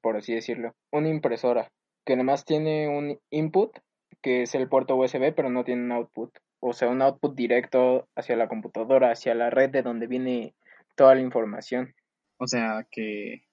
por 0.00 0.16
así 0.16 0.34
decirlo, 0.34 0.74
una 0.90 1.08
impresora, 1.08 1.70
que 2.04 2.16
nomás 2.16 2.44
tiene 2.44 2.88
un 2.88 3.20
input, 3.30 3.78
que 4.22 4.42
es 4.42 4.54
el 4.56 4.68
puerto 4.68 4.96
USB, 4.96 5.32
pero 5.34 5.50
no 5.50 5.64
tiene 5.64 5.84
un 5.84 5.92
output. 5.92 6.36
O 6.60 6.72
sea, 6.72 6.88
un 6.88 7.02
output 7.02 7.34
directo 7.34 8.08
hacia 8.16 8.36
la 8.36 8.48
computadora, 8.48 9.10
hacia 9.12 9.34
la 9.34 9.50
red 9.50 9.70
de 9.70 9.82
donde 9.82 10.06
viene 10.06 10.54
toda 10.96 11.14
la 11.14 11.20
información. 11.20 11.94
o 12.38 12.46
sea, 12.48 12.86
que 12.90 13.44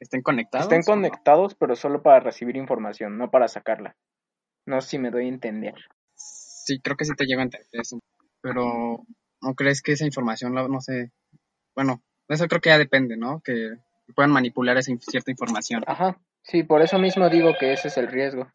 estén 0.00 0.22
conectados. 0.22 0.66
Estén 0.66 0.82
conectados, 0.82 1.54
pero 1.54 1.76
solo 1.76 2.02
para 2.02 2.20
recibir 2.20 2.56
información, 2.56 3.16
no 3.18 3.30
para 3.30 3.48
sacarla. 3.48 3.96
No 4.66 4.80
sé 4.80 4.90
si 4.90 4.98
me 4.98 5.10
doy 5.10 5.26
a 5.26 5.28
entender. 5.28 5.74
Sí, 6.16 6.80
creo 6.80 6.96
que 6.96 7.04
sí 7.04 7.12
te 7.14 7.26
llego 7.26 7.40
a 7.40 7.44
entender 7.44 7.68
eso. 7.72 7.98
Pero, 8.40 9.04
¿no 9.40 9.54
crees 9.54 9.82
que 9.82 9.92
esa 9.92 10.04
información, 10.06 10.54
no 10.54 10.80
sé, 10.80 11.10
bueno, 11.74 12.02
eso 12.28 12.46
creo 12.46 12.60
que 12.60 12.70
ya 12.70 12.78
depende, 12.78 13.16
¿no? 13.16 13.40
Que 13.42 13.76
puedan 14.14 14.30
manipular 14.32 14.76
esa 14.76 14.92
cierta 15.00 15.30
información. 15.30 15.82
Ajá, 15.86 16.20
sí, 16.42 16.62
por 16.62 16.82
eso 16.82 16.98
mismo 16.98 17.28
digo 17.30 17.54
que 17.58 17.72
ese 17.72 17.88
es 17.88 17.96
el 17.96 18.08
riesgo. 18.08 18.50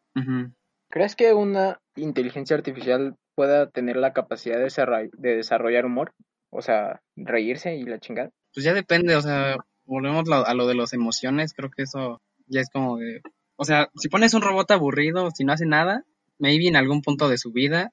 ¿Crees 0.88 1.14
que 1.16 1.32
una 1.34 1.80
inteligencia 1.96 2.56
artificial 2.56 3.16
pueda 3.36 3.70
tener 3.70 3.96
la 3.96 4.12
capacidad 4.12 4.58
de, 4.58 4.66
desarroll- 4.66 5.10
de 5.12 5.36
desarrollar 5.36 5.86
humor? 5.86 6.12
O 6.50 6.62
sea, 6.62 7.00
reírse 7.16 7.76
y 7.76 7.84
la 7.84 8.00
chingada. 8.00 8.30
Pues 8.52 8.64
ya 8.64 8.74
depende, 8.74 9.14
o 9.14 9.20
sea, 9.20 9.56
volvemos 9.90 10.24
a 10.30 10.54
lo 10.54 10.66
de 10.66 10.74
las 10.74 10.92
emociones, 10.92 11.52
creo 11.52 11.70
que 11.70 11.82
eso 11.82 12.20
ya 12.46 12.60
es 12.60 12.70
como 12.70 12.96
de, 12.96 13.20
o 13.56 13.64
sea, 13.64 13.88
si 13.96 14.08
pones 14.08 14.34
un 14.34 14.42
robot 14.42 14.70
aburrido, 14.70 15.30
si 15.34 15.44
no 15.44 15.52
hace 15.52 15.66
nada, 15.66 16.04
maybe 16.38 16.68
en 16.68 16.76
algún 16.76 17.02
punto 17.02 17.28
de 17.28 17.38
su 17.38 17.52
vida, 17.52 17.92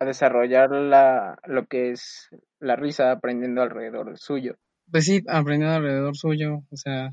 A 0.00 0.04
desarrollar 0.06 0.70
la, 0.70 1.38
lo 1.46 1.66
que 1.66 1.90
es 1.90 2.28
la 2.60 2.76
risa 2.76 3.10
aprendiendo 3.12 3.62
alrededor 3.62 4.18
suyo. 4.18 4.56
pues 4.90 5.04
sí, 5.04 5.22
aprendiendo 5.28 5.76
alrededor 5.76 6.16
suyo, 6.16 6.62
o 6.70 6.76
sea, 6.76 7.10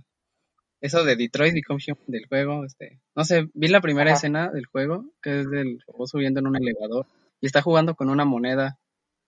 eso 0.81 1.03
de 1.03 1.15
Detroit 1.15 1.53
Become 1.53 1.79
Human 1.87 2.03
del 2.07 2.27
juego, 2.27 2.65
este, 2.65 2.99
no 3.15 3.23
sé, 3.25 3.47
vi 3.53 3.67
la 3.67 3.81
primera 3.81 4.11
Ajá. 4.11 4.17
escena 4.17 4.49
del 4.51 4.65
juego, 4.65 5.05
que 5.21 5.41
es 5.41 5.49
del 5.49 5.79
robot 5.87 6.07
subiendo 6.07 6.39
en 6.39 6.47
un 6.47 6.55
elevador, 6.57 7.05
y 7.41 7.47
está 7.47 7.61
jugando 7.61 7.95
con 7.95 8.09
una 8.09 8.23
moneda, 8.25 8.77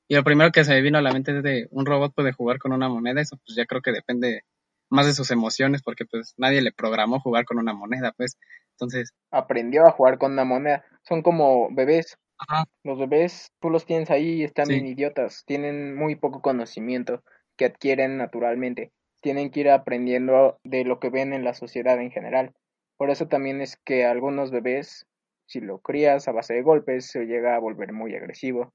y 0.08 0.16
lo 0.16 0.24
primero 0.24 0.52
que 0.52 0.64
se 0.64 0.72
me 0.74 0.82
vino 0.82 0.98
a 0.98 1.02
la 1.02 1.12
mente 1.12 1.36
es 1.36 1.44
de 1.44 1.68
un 1.72 1.86
robot 1.86 2.14
puede 2.16 2.32
jugar 2.32 2.60
con 2.60 2.72
una 2.74 2.88
moneda, 2.90 3.22
eso 3.22 3.38
pues 3.46 3.56
ya 3.56 3.66
creo 3.66 3.82
que 3.82 3.92
depende 3.92 4.44
más 4.90 5.06
de 5.06 5.14
sus 5.14 5.32
emociones, 5.32 5.82
porque 5.84 6.06
pues 6.06 6.34
nadie 6.38 6.62
le 6.62 6.72
programó 6.72 7.20
jugar 7.20 7.46
con 7.46 7.58
una 7.60 7.74
moneda, 7.74 8.14
pues, 8.18 8.38
entonces, 8.72 9.12
Aprendió 9.32 9.86
a 9.88 9.92
jugar 9.92 10.18
con 10.18 10.34
una 10.34 10.44
moneda. 10.46 10.86
Son 11.04 11.22
como 11.22 11.70
bebés. 11.74 12.18
ajá, 12.38 12.66
Los 12.84 13.00
bebés, 13.00 13.52
tú 13.60 13.70
los 13.70 13.86
tienes 13.86 14.10
ahí 14.12 14.42
y 14.42 14.44
están 14.44 14.68
Sí. 14.68 14.74
bien 14.74 14.88
idiotas. 14.88 15.44
Tienen 15.46 15.96
muy 15.96 16.16
poco 16.16 16.42
conocimiento 16.42 17.24
que 17.58 17.66
adquieren 17.66 18.18
naturalmente. 18.18 18.92
Tienen 19.22 19.52
que 19.52 19.62
ir 19.62 19.70
aprendiendo 19.70 20.60
de 20.64 20.86
lo 20.86 21.00
que 21.00 21.10
ven 21.10 21.34
en 21.34 21.44
la 21.44 21.54
sociedad 21.54 22.00
en 22.00 22.12
general. 22.12 22.54
Por 22.98 23.10
eso 23.10 23.28
también 23.28 23.62
es 23.62 23.78
que 23.78 24.06
algunos 24.06 24.52
bebés, 24.52 25.08
si 25.46 25.60
lo 25.62 25.80
crías 25.80 26.28
a 26.28 26.32
base 26.32 26.54
de 26.54 26.62
golpes, 26.62 27.08
se 27.08 27.26
llega 27.26 27.56
a 27.56 27.60
volver 27.60 27.94
muy 27.94 28.16
agresivo. 28.16 28.74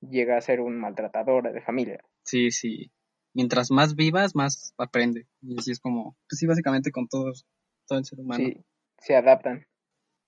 Llega 0.00 0.36
a 0.36 0.40
ser 0.40 0.60
un 0.60 0.78
maltratador 0.78 1.52
de 1.52 1.60
familia. 1.62 2.00
sí, 2.24 2.50
sí, 2.50 2.90
mientras 3.34 3.70
más 3.70 3.94
vivas, 3.94 4.34
más 4.34 4.72
aprende, 4.78 5.26
y 5.42 5.58
así 5.58 5.72
es 5.72 5.80
como, 5.80 6.16
pues 6.28 6.38
sí, 6.38 6.46
básicamente 6.46 6.90
con 6.90 7.08
todos, 7.08 7.44
todo 7.86 7.98
el 7.98 8.04
ser 8.04 8.20
humano. 8.20 8.44
Sí, 8.44 8.56
se 8.98 9.16
adaptan. 9.16 9.66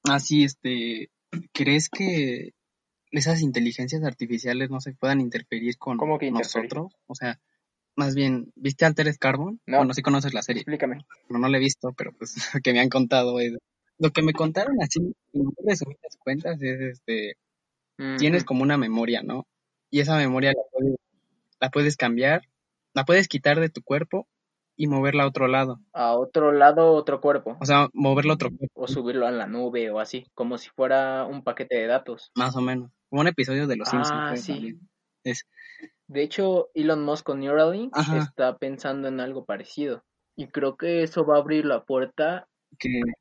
Así, 0.04 0.44
este, 0.44 1.10
¿crees 1.52 1.88
que 1.88 2.52
esas 3.10 3.40
inteligencias 3.40 4.04
artificiales 4.04 4.70
no 4.70 4.80
se 4.80 4.92
puedan 4.92 5.20
interferir 5.20 5.78
con 5.78 5.96
¿Cómo 5.96 6.18
que 6.18 6.26
interferir? 6.26 6.70
nosotros? 6.70 7.00
O 7.06 7.14
sea, 7.14 7.40
más 7.96 8.14
bien, 8.14 8.52
¿viste 8.56 8.84
Altered 8.84 9.16
Carbon? 9.18 9.60
No. 9.66 9.78
Bueno, 9.78 9.94
sí 9.94 10.02
conoces 10.02 10.34
la 10.34 10.42
serie, 10.42 10.60
Explícame. 10.62 10.98
pero 11.26 11.40
no 11.40 11.48
la 11.48 11.56
he 11.56 11.60
visto, 11.60 11.92
pero 11.96 12.12
pues 12.12 12.34
lo 12.54 12.60
que 12.60 12.72
me 12.72 12.80
han 12.80 12.88
contado 12.88 13.40
es... 13.40 13.56
Lo 13.98 14.10
que 14.10 14.22
me 14.22 14.34
contaron 14.34 14.76
así, 14.82 15.00
en 15.32 15.50
resumidas 15.66 16.18
cuentas, 16.18 16.60
es 16.60 16.80
este, 16.80 17.38
tienes 18.18 18.44
como 18.44 18.62
una 18.62 18.76
memoria, 18.76 19.22
¿no? 19.22 19.46
Y 19.90 20.00
esa 20.00 20.18
memoria 20.18 20.52
la 20.52 20.62
puedes, 20.70 20.96
la 21.60 21.70
puedes 21.70 21.96
cambiar, 21.96 22.42
la 22.96 23.04
puedes 23.04 23.28
quitar 23.28 23.60
de 23.60 23.68
tu 23.68 23.82
cuerpo 23.82 24.26
y 24.74 24.86
moverla 24.86 25.24
a 25.24 25.26
otro 25.26 25.48
lado. 25.48 25.80
a 25.92 26.16
otro 26.16 26.50
lado, 26.50 26.92
otro 26.94 27.20
cuerpo. 27.20 27.58
O 27.60 27.66
sea, 27.66 27.88
moverla 27.92 28.32
a 28.32 28.34
otro 28.36 28.48
cuerpo, 28.50 28.80
O 28.80 28.88
subirlo 28.88 29.26
a 29.26 29.30
la 29.30 29.46
nube 29.46 29.90
o 29.90 30.00
así. 30.00 30.26
Como 30.34 30.56
si 30.56 30.70
fuera 30.70 31.26
un 31.26 31.44
paquete 31.44 31.76
de 31.76 31.86
datos. 31.86 32.30
más 32.34 32.56
o 32.56 32.62
menos. 32.62 32.90
Como 33.10 33.20
un 33.20 33.28
episodio 33.28 33.66
de 33.66 33.76
Los 33.76 33.88
Simpsons. 33.90 34.18
Ah, 34.18 34.36
sí. 34.36 34.78
Es, 35.24 35.46
De 36.06 36.22
hecho, 36.22 36.70
Elon 36.72 37.04
Musk 37.04 37.26
con 37.26 37.40
Neuralink 37.40 37.90
Ajá. 37.94 38.16
está 38.16 38.56
pensando 38.56 39.08
en 39.08 39.20
algo 39.20 39.44
parecido. 39.44 40.02
Y 40.34 40.48
creo 40.48 40.76
que 40.76 41.02
eso 41.02 41.26
va 41.26 41.36
a 41.36 41.40
abrir 41.40 41.66
la 41.66 41.84
puerta 41.84 42.48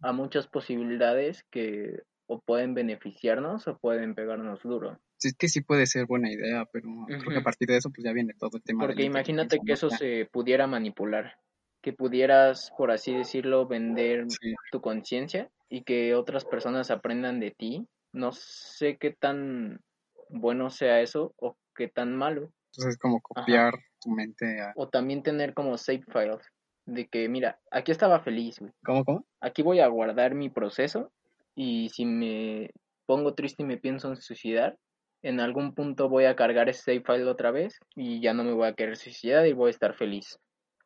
a 0.02 0.12
muchas 0.14 0.48
posibilidades 0.48 1.44
que 1.52 2.00
o 2.28 2.40
pueden 2.40 2.74
beneficiarnos 2.74 3.68
o 3.68 3.78
pueden 3.78 4.16
pegarnos 4.16 4.64
duro. 4.64 5.00
Sí, 5.18 5.30
es 5.30 5.36
que 5.38 5.48
sí 5.48 5.62
puede 5.62 5.86
ser 5.86 6.06
buena 6.06 6.32
idea, 6.32 6.66
pero 6.72 6.90
creo 7.08 7.30
que 7.30 7.38
a 7.38 7.44
partir 7.44 7.68
de 7.68 7.78
eso 7.78 7.90
pues 7.90 8.04
ya 8.04 8.12
viene 8.12 8.34
todo 8.34 8.58
el 8.58 8.64
tema 8.64 8.86
Porque 8.86 9.04
imagínate 9.04 9.60
que 9.66 9.74
eso 9.74 9.90
se 9.90 10.28
pudiera 10.32 10.68
manipular. 10.68 11.38
Que 11.82 11.94
pudieras, 11.94 12.72
por 12.78 12.92
así 12.92 13.14
decirlo, 13.14 13.68
vender. 13.68 14.26
Sí, 14.30 14.54
tu 14.72 14.82
conciencia 14.82 15.50
y 15.70 15.84
que 15.84 16.16
otras 16.16 16.46
personas 16.46 16.92
aprendan 16.92 17.40
de 17.40 17.52
ti. 17.52 17.88
No 18.12 18.32
sé 18.32 18.98
qué 18.98 19.12
tan 19.12 19.82
bueno 20.30 20.70
sea 20.70 21.02
eso 21.02 21.34
o 21.38 21.58
qué 21.76 21.88
tan 21.88 22.16
malo. 22.16 22.52
entonces 22.72 22.94
es 22.94 22.98
como 22.98 23.22
copiar 23.22 23.74
tu 24.02 24.10
mente 24.10 24.62
a... 24.62 24.74
O 24.76 24.90
también 24.90 25.24
tener 25.24 25.54
como 25.54 25.78
save 25.78 26.04
files. 26.12 26.48
De 26.86 27.08
que, 27.08 27.28
mira, 27.30 27.60
aquí 27.72 27.92
estaba 27.92 28.20
feliz, 28.20 28.60
güey. 28.60 28.72
¿Cómo, 28.84 29.04
cómo? 29.04 29.26
Aquí 29.42 29.64
voy 29.64 29.80
a 29.80 29.88
guardar 29.88 30.36
mi 30.36 30.50
proceso 30.50 31.12
y 31.56 31.90
si 31.90 32.06
me 32.06 32.70
pongo 33.06 33.34
triste 33.34 33.64
y 33.64 33.66
me 33.66 33.78
pienso 33.78 34.10
en 34.10 34.18
suicidar, 34.18 34.78
en 35.28 35.40
algún 35.40 35.74
punto 35.74 36.08
voy 36.08 36.26
a 36.26 36.36
cargar 36.36 36.70
ese 36.70 36.82
save 36.84 37.02
file 37.02 37.26
otra 37.30 37.50
vez 37.52 37.80
y 37.96 38.22
ya 38.22 38.34
no 38.34 38.44
me 38.44 38.54
voy 38.54 38.68
a 38.68 38.74
querer 38.76 38.96
suicidar 38.96 39.48
y 39.48 39.54
voy 39.54 39.70
a 39.70 39.72
estar 39.72 39.96
feliz. 39.96 40.38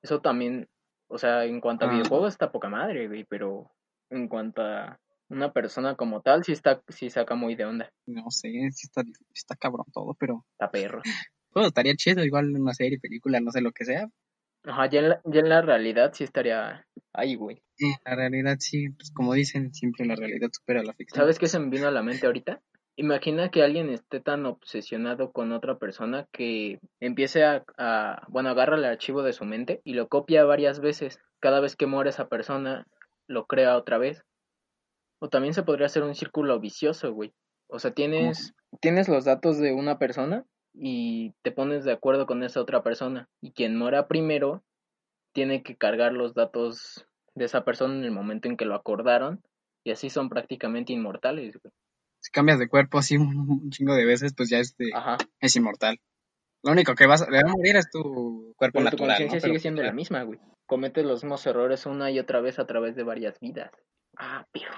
Eso 0.01 0.21
también, 0.21 0.67
o 1.09 1.17
sea, 1.17 1.43
en 1.45 1.59
cuanto 1.59 1.85
a 1.85 1.89
Ah. 1.89 1.91
videojuegos 1.91 2.33
está 2.33 2.51
poca 2.51 2.69
madre, 2.69 3.07
güey, 3.07 3.25
pero 3.25 3.71
en 4.09 4.27
cuanto 4.29 4.61
a 4.61 4.97
una 5.27 5.51
persona 5.51 5.95
como 5.95 6.21
tal, 6.21 6.43
sí 6.45 6.53
está, 6.53 6.81
sí 6.87 7.09
saca 7.09 7.35
muy 7.35 7.55
de 7.55 7.65
onda. 7.65 7.91
No 8.07 8.31
sé, 8.31 8.49
sí 8.71 8.87
está, 8.87 9.03
sí 9.03 9.11
está 9.35 9.55
cabrón 9.55 9.85
todo, 9.93 10.15
pero 10.19 10.45
Está 10.53 10.71
perro. 10.71 11.01
pues, 11.51 11.67
estaría 11.67 11.95
chido, 11.95 12.23
igual 12.23 12.49
una 12.55 12.73
serie, 12.73 12.97
película, 12.99 13.39
no 13.41 13.51
sé 13.51 13.59
lo 13.61 13.71
que 13.73 13.83
sea. 13.85 14.07
Ajá, 14.63 14.89
ya 14.89 14.99
en 14.99 15.09
la, 15.09 15.21
ya 15.25 15.39
en 15.41 15.49
la 15.49 15.61
realidad 15.61 16.11
sí 16.13 16.23
estaría 16.23 16.85
ahí, 17.13 17.35
güey. 17.35 17.57
Eh, 17.79 17.95
La 18.05 18.15
realidad 18.15 18.55
sí, 18.59 18.89
pues 18.89 19.11
como 19.11 19.33
dicen, 19.33 19.73
siempre 19.73 20.05
la 20.05 20.15
realidad 20.15 20.49
supera 20.51 20.81
la 20.83 20.93
ficción. 20.93 21.21
¿Sabes 21.21 21.39
qué 21.39 21.47
se 21.47 21.59
me 21.59 21.69
vino 21.69 21.87
a 21.87 21.91
la 21.91 22.03
mente 22.03 22.25
ahorita? 22.25 22.61
Imagina 22.99 23.49
que 23.49 23.63
alguien 23.63 23.89
esté 23.89 24.19
tan 24.19 24.45
obsesionado 24.45 25.31
con 25.31 25.53
otra 25.53 25.77
persona 25.77 26.27
que 26.33 26.79
empiece 26.99 27.45
a, 27.45 27.63
a- 27.77 28.25
bueno, 28.27 28.49
agarra 28.49 28.75
el 28.75 28.83
archivo 28.83 29.23
de 29.23 29.31
su 29.31 29.45
mente 29.45 29.79
y 29.85 29.93
lo 29.93 30.09
copia 30.09 30.43
varias 30.43 30.81
veces. 30.81 31.17
Cada 31.39 31.61
vez 31.61 31.77
que 31.77 31.85
muere 31.85 32.09
esa 32.09 32.27
persona, 32.27 32.85
lo 33.25 33.45
crea 33.45 33.77
otra 33.77 33.97
vez. 33.99 34.25
O 35.21 35.29
también 35.29 35.53
se 35.53 35.63
podría 35.63 35.85
hacer 35.85 36.03
un 36.03 36.13
círculo 36.13 36.59
vicioso, 36.59 37.13
güey. 37.13 37.31
O 37.69 37.79
sea, 37.79 37.91
tienes, 37.91 38.53
tienes 38.81 39.07
los 39.07 39.23
datos 39.23 39.59
de 39.59 39.71
una 39.71 39.97
persona 39.97 40.43
y 40.73 41.31
te 41.41 41.53
pones 41.53 41.85
de 41.85 41.93
acuerdo 41.93 42.25
con 42.25 42.43
esa 42.43 42.59
otra 42.59 42.83
persona. 42.83 43.29
Y 43.39 43.53
quien 43.53 43.77
muera 43.77 44.09
primero 44.09 44.61
tiene 45.33 45.63
que 45.63 45.77
cargar 45.77 46.11
los 46.11 46.33
datos 46.33 47.07
de 47.33 47.45
esa 47.45 47.63
persona 47.63 47.93
en 47.95 48.03
el 48.03 48.11
momento 48.11 48.49
en 48.49 48.57
que 48.57 48.65
lo 48.65 48.75
acordaron. 48.75 49.41
Y 49.85 49.91
así 49.91 50.09
son 50.09 50.27
prácticamente 50.27 50.91
inmortales, 50.91 51.57
güey. 51.63 51.73
Si 52.19 52.31
cambias 52.31 52.59
de 52.59 52.67
cuerpo 52.67 52.97
así 52.97 53.17
un, 53.17 53.69
chingo 53.71 53.93
de 53.95 54.05
veces, 54.05 54.33
pues 54.35 54.49
ya 54.49 54.59
este, 54.59 54.91
Ajá. 54.93 55.17
es 55.39 55.55
inmortal. 55.55 55.99
Lo 56.63 56.71
único 56.73 56.93
que 56.93 57.07
vas 57.07 57.21
a, 57.21 57.29
le 57.29 57.41
va 57.43 57.51
a 57.51 57.55
morir 57.55 57.77
es 57.77 57.89
tu 57.89 58.53
cuerpo 58.57 58.79
Pero 58.79 58.89
tu 58.89 58.97
natural, 58.97 59.07
conciencia 59.17 59.37
¿no? 59.37 59.41
sigue 59.41 59.51
Pero, 59.53 59.61
siendo 59.61 59.81
pues, 59.81 59.87
la 59.87 59.93
misma, 59.93 60.23
güey. 60.23 60.39
Cometes 60.65 61.05
los 61.05 61.23
mismos 61.23 61.45
errores 61.47 61.85
una 61.85 62.11
y 62.11 62.19
otra 62.19 62.41
vez 62.41 62.59
a 62.59 62.65
través 62.65 62.95
de 62.95 63.03
varias 63.03 63.39
vidas. 63.39 63.71
Ah, 64.17 64.45
pero... 64.51 64.71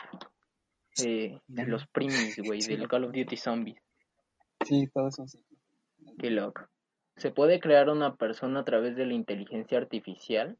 Eh, 1.03 1.39
de 1.47 1.65
los 1.65 1.87
primis, 1.87 2.37
güey, 2.45 2.61
Sí. 2.61 2.75
del 2.75 2.87
Call 2.87 3.05
of 3.05 3.13
Duty 3.13 3.37
Zombies. 3.37 3.77
Sí, 4.65 4.87
todo 4.93 5.07
eso 5.07 5.25
sí. 5.27 5.39
Qué 6.19 6.29
loco. 6.29 6.67
¿Se 7.15 7.31
puede 7.31 7.59
crear 7.59 7.89
una 7.89 8.15
persona 8.15 8.59
a 8.59 8.65
través 8.65 8.95
de 8.95 9.05
la 9.05 9.13
inteligencia 9.13 9.77
artificial? 9.77 10.57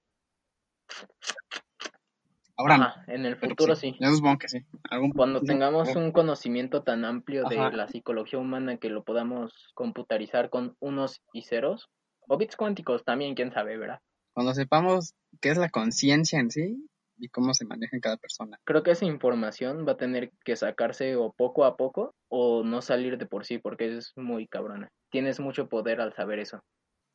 Ahora 2.62 2.78
no. 2.78 3.14
En 3.14 3.26
el 3.26 3.38
pero 3.38 3.50
futuro 3.50 3.76
sí. 3.76 3.92
sí. 3.92 3.98
Yo 4.00 4.12
supongo 4.12 4.38
que 4.38 4.50
sí. 4.50 4.60
Algún 4.90 5.12
Cuando 5.12 5.40
sí, 5.40 5.48
tengamos 5.48 5.96
un 5.96 6.12
conocimiento 6.12 6.84
tan 6.84 7.06
amplio 7.06 7.44
de 7.46 7.58
la 7.58 7.88
psicología 7.88 8.40
humana 8.40 8.78
que 8.78 8.90
lo 8.90 9.04
podamos 9.04 9.72
computarizar 9.74 10.50
con 10.50 10.76
unos 10.80 11.22
y 11.34 11.44
ceros, 11.44 11.90
o 12.28 12.38
bits 12.38 12.56
cuánticos 12.56 13.04
también, 13.04 13.36
quién 13.36 13.52
sabe, 13.52 13.78
¿verdad? 13.78 14.00
Cuando 14.34 14.54
sepamos 14.54 15.16
qué 15.42 15.50
es 15.50 15.58
la 15.58 15.70
conciencia 15.70 16.40
en 16.40 16.52
sí 16.52 16.88
y 17.18 17.30
cómo 17.30 17.54
se 17.54 17.66
maneja 17.66 17.96
en 17.96 18.02
cada 18.02 18.18
persona. 18.18 18.60
Creo 18.64 18.84
que 18.84 18.92
esa 18.92 19.06
información 19.06 19.86
va 19.88 19.94
a 19.94 19.98
tener 19.98 20.32
que 20.46 20.56
sacarse 20.56 21.16
o 21.16 21.34
poco 21.34 21.66
a 21.66 21.78
poco 21.78 22.14
o 22.30 22.64
no 22.64 22.82
salir 22.82 23.18
de 23.18 23.26
por 23.26 23.46
sí 23.46 23.58
porque 23.58 23.98
es 23.98 24.14
muy 24.16 24.48
cabrona. 24.48 24.90
Tienes 25.10 25.40
mucho 25.40 25.68
poder 25.68 26.00
al 26.00 26.14
saber 26.14 26.40
eso. 26.40 26.62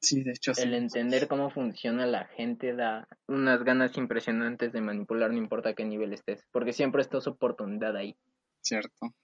Sí, 0.06 0.22
de 0.22 0.30
hecho 0.30 0.54
sí. 0.54 0.62
El 0.62 0.75
entender 0.75 1.26
cómo 1.26 1.50
funciona 1.50 2.06
la 2.06 2.26
gente 2.26 2.75
da 2.75 3.08
unas 3.26 3.64
ganas 3.64 3.96
impresionantes 3.96 4.72
de 4.72 4.80
manipular, 4.80 5.32
no 5.32 5.38
importa 5.38 5.75
qué 5.75 5.84
nivel 5.84 6.12
estés, 6.12 6.44
porque 6.52 6.72
siempre 6.72 7.02
está 7.02 7.20
su 7.20 7.30
oportunidad 7.30 7.96
ahí. 7.96 8.16
Cierto. 8.60 9.14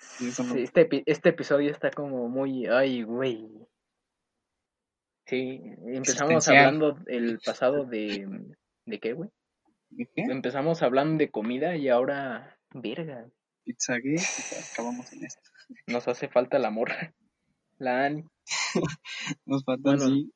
Sí, 0.00 0.28
eso 0.28 0.44
este, 0.56 1.02
este 1.06 1.30
episodio 1.30 1.70
está 1.70 1.90
como 1.90 2.28
muy, 2.28 2.66
ay, 2.66 3.04
güey. 3.04 3.48
Sí, 5.24 5.62
empezamos 5.86 6.46
hablando 6.48 6.98
el 7.06 7.38
pasado 7.44 7.86
de, 7.86 8.28
¿de 8.84 8.98
qué, 9.00 9.14
güey? 9.14 9.30
¿De 9.88 10.10
qué? 10.14 10.22
Empezamos 10.22 10.82
hablando 10.82 11.18
de 11.18 11.30
comida 11.30 11.74
y 11.74 11.88
ahora, 11.88 12.58
verga, 12.74 13.30
Pizzagate 13.64 14.14
y 14.14 14.72
acabamos 14.72 15.10
en 15.12 15.24
esto. 15.24 15.42
nos 15.86 16.06
hace 16.06 16.28
falta 16.28 16.58
la 16.58 16.70
morra. 16.70 17.14
La 17.78 18.04
Ani. 18.04 18.24
Nos 19.48 19.64
falta 19.64 19.96
Bueno. 19.96 20.30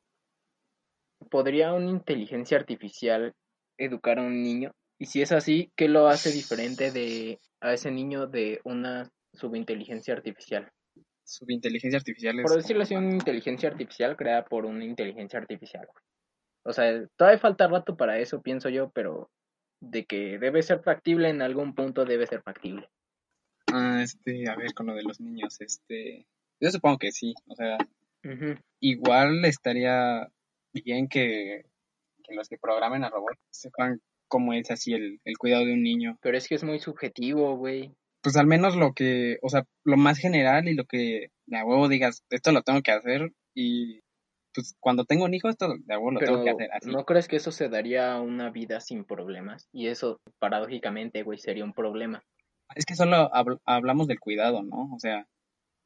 ¿Podría 1.31 1.73
una 1.75 1.91
inteligencia 1.91 2.57
artificial 2.57 3.35
educar 3.79 4.19
a 4.19 4.23
un 4.23 4.43
niño? 4.43 4.73
Y 4.99 5.07
si 5.07 5.23
es 5.23 5.33
así, 5.33 5.71
¿qué 5.77 5.89
lo 5.89 6.09
hace 6.09 6.33
diferente 6.33 6.91
de 6.91 7.39
a 7.61 7.75
ese 7.75 7.91
niño 7.91 8.27
de 8.27 8.61
una 8.65 9.09
subinteligencia 9.35 10.15
artificial? 10.15 10.73
Subinteligencia 11.25 11.99
artificial 11.99 12.41
es 12.41 12.43
Por 12.43 12.57
decirlo 12.57 12.83
así, 12.83 12.97
una 12.97 13.13
inteligencia 13.13 13.69
artificial 13.69 14.17
creada 14.17 14.45
por 14.47 14.65
una 14.65 14.85
inteligencia 14.85 15.39
artificial. 15.39 15.87
O 16.65 16.73
sea, 16.73 17.07
todavía 17.17 17.39
falta 17.39 17.69
rato 17.69 17.97
para 17.97 18.19
eso, 18.19 18.41
pienso 18.41 18.69
yo, 18.71 18.91
pero 18.91 19.31
de 19.81 20.07
que 20.07 20.39
debe 20.39 20.63
ser 20.63 20.83
factible 20.83 21.29
en 21.29 21.43
algún 21.43 21.75
punto 21.75 22.05
debe 22.05 22.27
ser 22.27 22.43
factible. 22.43 22.89
Ah, 23.73 24.01
este, 24.03 24.49
a 24.49 24.57
ver, 24.57 24.73
con 24.75 24.87
lo 24.87 24.95
de 24.95 25.03
los 25.03 25.21
niños, 25.21 25.61
este, 25.61 26.27
yo 26.61 26.71
supongo 26.71 26.99
que 26.99 27.13
sí, 27.13 27.35
o 27.47 27.55
sea, 27.55 27.77
Ujú. 28.25 28.55
igual 28.81 29.45
estaría 29.45 30.29
bien 30.73 31.09
que, 31.09 31.65
que 32.23 32.35
los 32.35 32.49
que 32.49 32.59
programen 32.59 33.05
a 33.05 33.11
robots 33.11 33.39
sepan 33.51 34.01
cómo 34.29 34.53
es 34.53 34.71
así 34.71 34.95
el, 34.95 35.21
el 35.25 35.37
cuidado 35.39 35.65
de 35.67 35.75
un 35.75 35.83
niño. 35.83 36.19
Pero 36.23 36.39
es 36.39 36.49
que 36.49 36.55
es 36.55 36.65
muy 36.65 36.79
subjetivo, 36.79 37.57
güey. 37.57 37.93
Pues 38.23 38.37
al 38.37 38.47
menos 38.47 38.77
lo 38.77 38.93
que, 38.93 39.39
o 39.43 39.49
sea, 39.49 39.65
lo 39.85 39.97
más 39.97 40.19
general 40.19 40.69
y 40.69 40.75
lo 40.75 40.85
que 40.85 41.31
de 41.47 41.59
a 41.59 41.65
huevo 41.65 41.89
digas, 41.89 42.23
esto 42.31 42.53
lo 42.53 42.63
tengo 42.63 42.81
que 42.83 42.93
hacer 42.93 43.33
y 43.55 44.01
pues 44.55 44.75
cuando 44.81 45.05
tengo 45.05 45.25
un 45.25 45.35
hijo 45.35 45.49
esto 45.49 45.75
de 45.77 45.95
a 45.95 45.99
huevo 45.99 46.13
lo 46.13 46.21
Pero 46.21 46.33
tengo 46.35 46.45
que 46.45 46.51
hacer 46.51 46.71
así. 46.73 46.91
¿no 46.91 47.05
crees 47.05 47.27
que 47.27 47.37
eso 47.37 47.51
se 47.51 47.69
daría 47.69 48.21
una 48.21 48.51
vida 48.51 48.81
sin 48.81 49.05
problemas? 49.05 49.67
Y 49.73 49.89
eso, 49.89 50.19
paradójicamente, 50.39 51.23
güey, 51.23 51.39
sería 51.39 51.65
un 51.65 51.73
problema. 51.73 52.23
Es 52.77 52.85
que 52.87 52.95
solo 52.95 53.31
habl- 53.33 53.61
hablamos 53.65 54.07
del 54.07 54.21
cuidado, 54.21 54.63
¿no? 54.63 54.91
O 54.95 54.99
sea, 54.99 55.27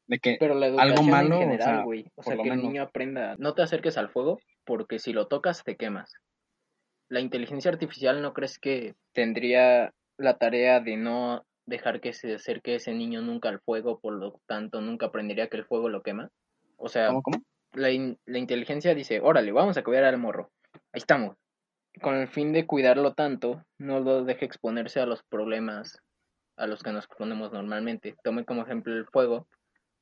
de 0.07 0.19
que 0.19 0.37
Pero 0.39 0.55
la 0.55 0.67
algo 0.67 0.79
educación 0.79 1.09
malo, 1.09 1.27
en 1.27 1.33
o 1.33 1.39
general, 1.39 1.75
sea, 1.75 1.83
güey. 1.83 2.11
O 2.15 2.23
sea, 2.23 2.35
lo 2.35 2.43
que 2.43 2.49
el 2.49 2.61
niño 2.61 2.81
aprenda. 2.81 3.35
No 3.37 3.53
te 3.53 3.61
acerques 3.61 3.97
al 3.97 4.09
fuego 4.09 4.39
porque 4.65 4.99
si 4.99 5.13
lo 5.13 5.27
tocas 5.27 5.63
te 5.63 5.75
quemas. 5.75 6.13
La 7.09 7.19
inteligencia 7.19 7.71
artificial, 7.71 8.21
¿no 8.21 8.33
crees 8.33 8.59
que 8.59 8.95
tendría 9.13 9.93
la 10.17 10.37
tarea 10.37 10.79
de 10.79 10.97
no 10.97 11.45
dejar 11.65 11.99
que 12.01 12.13
se 12.13 12.35
acerque 12.35 12.75
ese 12.75 12.93
niño 12.93 13.21
nunca 13.21 13.49
al 13.49 13.59
fuego, 13.59 13.99
por 13.99 14.13
lo 14.13 14.39
tanto 14.45 14.81
nunca 14.81 15.07
aprendería 15.07 15.47
que 15.47 15.57
el 15.57 15.65
fuego 15.65 15.89
lo 15.89 16.01
quema? 16.03 16.29
O 16.77 16.89
sea, 16.89 17.07
¿cómo, 17.07 17.21
cómo? 17.21 17.37
la, 17.73 17.91
in- 17.91 18.17
la 18.25 18.37
inteligencia 18.39 18.93
dice, 18.95 19.19
órale, 19.21 19.51
vamos 19.51 19.77
a 19.77 19.83
cuidar 19.83 20.03
al 20.05 20.17
morro. 20.17 20.51
Ahí 20.73 20.99
estamos. 20.99 21.35
Con 22.01 22.15
el 22.15 22.27
fin 22.27 22.53
de 22.53 22.67
cuidarlo 22.67 23.13
tanto, 23.13 23.63
no 23.77 23.99
lo 23.99 24.23
deje 24.23 24.45
exponerse 24.45 24.99
a 24.99 25.05
los 25.05 25.23
problemas 25.23 25.97
a 26.55 26.67
los 26.67 26.83
que 26.83 26.91
nos 26.91 27.05
exponemos 27.05 27.51
normalmente. 27.51 28.15
Tome 28.23 28.45
como 28.45 28.63
ejemplo 28.63 28.93
el 28.93 29.05
fuego, 29.05 29.47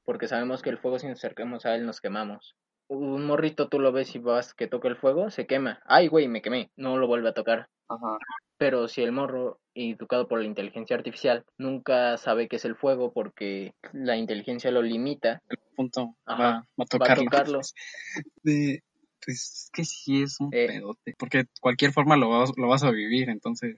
porque 0.05 0.27
sabemos 0.27 0.62
que 0.62 0.69
el 0.69 0.77
fuego 0.77 1.00
si 1.00 1.07
nos 1.07 1.17
acercamos 1.19 1.65
a 1.65 1.75
él 1.75 1.85
nos 1.85 2.01
quemamos. 2.01 2.55
Un 2.88 3.25
morrito 3.25 3.67
tú 3.67 3.79
lo 3.79 3.91
ves 3.91 4.15
y 4.15 4.19
vas 4.19 4.53
que 4.53 4.67
toca 4.67 4.88
el 4.88 4.95
fuego, 4.95 5.31
se 5.31 5.47
quema. 5.47 5.81
Ay, 5.85 6.07
güey, 6.07 6.27
me 6.27 6.41
quemé. 6.41 6.69
No 6.75 6.97
lo 6.97 7.07
vuelve 7.07 7.29
a 7.29 7.33
tocar. 7.33 7.67
Ajá. 7.89 8.17
Pero 8.57 8.88
si 8.88 9.01
el 9.01 9.12
morro, 9.12 9.59
educado 9.74 10.27
por 10.27 10.39
la 10.39 10.45
inteligencia 10.45 10.95
artificial, 10.95 11.43
nunca 11.57 12.17
sabe 12.17 12.47
qué 12.47 12.55
es 12.55 12.65
el 12.65 12.75
fuego 12.75 13.12
porque 13.12 13.74
la 13.91 14.15
inteligencia 14.15 14.71
lo 14.71 14.81
limita, 14.81 15.41
punto 15.75 16.15
Ajá, 16.25 16.43
va, 16.43 16.50
va 16.79 16.85
a 16.89 16.97
va 16.97 17.13
a 17.13 17.15
tocarlo. 17.15 17.59
De, 18.43 18.81
pues 19.25 19.35
es 19.35 19.69
que 19.74 19.83
sí 19.83 20.21
es 20.21 20.39
un 20.39 20.50
Eh. 20.53 20.67
pedote, 20.67 21.15
porque 21.17 21.39
de 21.39 21.47
cualquier 21.59 21.91
forma 21.91 22.15
lo 22.15 22.29
vas, 22.29 22.51
lo 22.55 22.67
vas 22.67 22.83
a 22.83 22.91
vivir, 22.91 23.29
entonces 23.29 23.77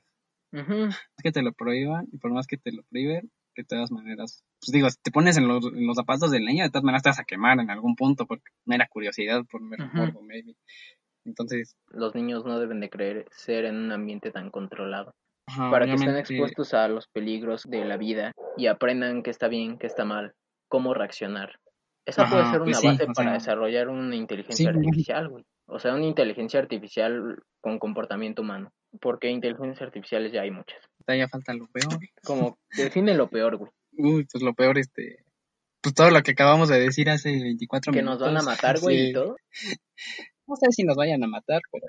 es 0.52 1.24
que 1.24 1.32
te 1.32 1.42
lo 1.42 1.54
prohíban 1.54 2.08
y 2.12 2.18
por 2.18 2.32
más 2.32 2.48
que 2.48 2.58
te 2.58 2.72
lo 2.72 2.84
prohíben, 2.84 3.32
de 3.58 3.66
todas 3.66 3.92
maneras, 3.92 4.44
pues 4.60 4.72
digo, 4.72 4.90
si 4.90 4.98
te 5.02 5.12
pones 5.12 5.38
en 5.38 5.48
los, 5.48 5.66
en 5.66 5.88
los 5.88 5.96
zapatos 5.96 6.32
del 6.32 6.46
niño, 6.46 6.64
de 6.64 6.70
todas 6.70 6.84
maneras 6.84 7.04
te 7.04 7.10
vas 7.10 7.20
a 7.20 7.26
quemar 7.26 7.60
en 7.60 7.70
algún 7.70 7.96
punto 7.96 8.26
por 8.26 8.42
mera 8.66 8.88
curiosidad, 8.88 9.44
por 9.50 9.62
mero 9.62 9.86
Ujú. 9.86 9.98
morbo, 9.98 10.22
maybe. 10.22 10.56
Entonces, 11.26 11.76
los 11.90 12.16
niños 12.16 12.46
no 12.46 12.60
deben 12.60 12.80
de 12.80 12.90
crecer 12.90 13.66
en 13.66 13.76
un 13.76 13.92
ambiente 13.92 14.32
tan 14.32 14.50
controlado 14.50 15.14
ajá, 15.48 15.72
para 15.72 15.86
que 15.86 15.94
estén 15.94 16.18
expuestos 16.18 16.74
a 16.74 16.88
los 16.88 17.08
peligros 17.08 17.64
de 17.64 17.84
la 17.86 17.98
vida 17.98 18.32
y 18.58 18.68
aprendan 18.68 19.24
qué 19.24 19.30
está 19.30 19.48
bien, 19.48 19.78
qué 19.78 19.88
está 19.88 20.06
mal, 20.06 20.34
cómo 20.68 20.94
reaccionar. 20.94 21.60
Esa 22.06 22.24
Ajá, 22.24 22.32
puede 22.32 22.46
ser 22.46 22.60
pues 22.60 22.78
una 22.78 22.80
sí, 22.80 22.88
base 22.88 23.06
para 23.08 23.32
sea, 23.32 23.34
desarrollar 23.34 23.90
una 23.90 24.16
inteligencia 24.16 24.70
sí, 24.72 24.78
artificial, 24.78 25.28
güey. 25.28 25.44
O 25.68 25.80
sea, 25.80 25.94
una 25.94 26.06
inteligencia 26.06 26.60
artificial 26.60 27.44
con 27.60 27.80
comportamiento 27.80 28.42
humano. 28.42 28.72
Porque 29.02 29.30
inteligencias 29.30 29.82
artificiales 29.82 30.32
ya 30.32 30.42
hay 30.42 30.52
muchas. 30.52 30.80
Ya 31.16 31.28
falta 31.30 31.54
lo 31.54 31.68
peor. 31.68 32.00
Como 32.24 32.58
define 32.76 33.14
lo 33.16 33.30
peor, 33.30 33.58
güey. 33.58 33.72
Uy, 33.94 34.26
pues 34.32 34.44
lo 34.44 34.54
peor, 34.54 34.78
este, 34.78 35.24
pues 35.82 35.96
todo 35.96 36.10
lo 36.12 36.22
que 36.22 36.32
acabamos 36.32 36.70
de 36.70 36.80
decir 36.80 37.10
hace 37.10 37.32
24 37.32 37.92
Que 37.94 38.02
nos 38.02 38.16
minutos. 38.20 38.28
van 38.34 38.38
a 38.38 38.44
matar, 38.46 38.80
güey, 38.80 38.98
sí. 38.98 39.10
y 39.10 39.14
todo. 39.14 39.38
No 40.50 40.56
sé 40.56 40.68
si 40.72 40.84
nos 40.86 40.96
vayan 40.96 41.22
a 41.26 41.28
matar, 41.28 41.60
pero 41.72 41.86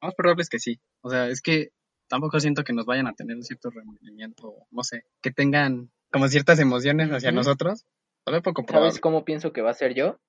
lo 0.00 0.06
más 0.08 0.14
probable 0.14 0.42
es 0.42 0.50
que 0.50 0.58
sí. 0.58 0.78
O 1.00 1.08
sea, 1.08 1.28
es 1.28 1.40
que 1.40 1.70
tampoco 2.08 2.40
siento 2.40 2.62
que 2.62 2.74
nos 2.74 2.84
vayan 2.84 3.06
a 3.06 3.14
tener 3.14 3.36
un 3.36 3.42
cierto 3.42 3.70
remordimiento, 3.70 4.54
no 4.70 4.82
sé, 4.82 5.04
que 5.22 5.30
tengan 5.30 5.90
como 6.10 6.28
ciertas 6.28 6.58
emociones 6.60 7.08
hacia 7.10 7.30
Ujú. 7.30 7.36
nosotros. 7.36 7.86
Lo 8.26 8.32
veo 8.32 8.42
poco 8.42 8.66
probable. 8.66 8.90
¿Sabes 8.90 9.00
cómo 9.00 9.24
pienso 9.24 9.54
que 9.54 9.62
va 9.62 9.70
a 9.70 9.74
ser 9.74 9.94
yo? 9.94 10.20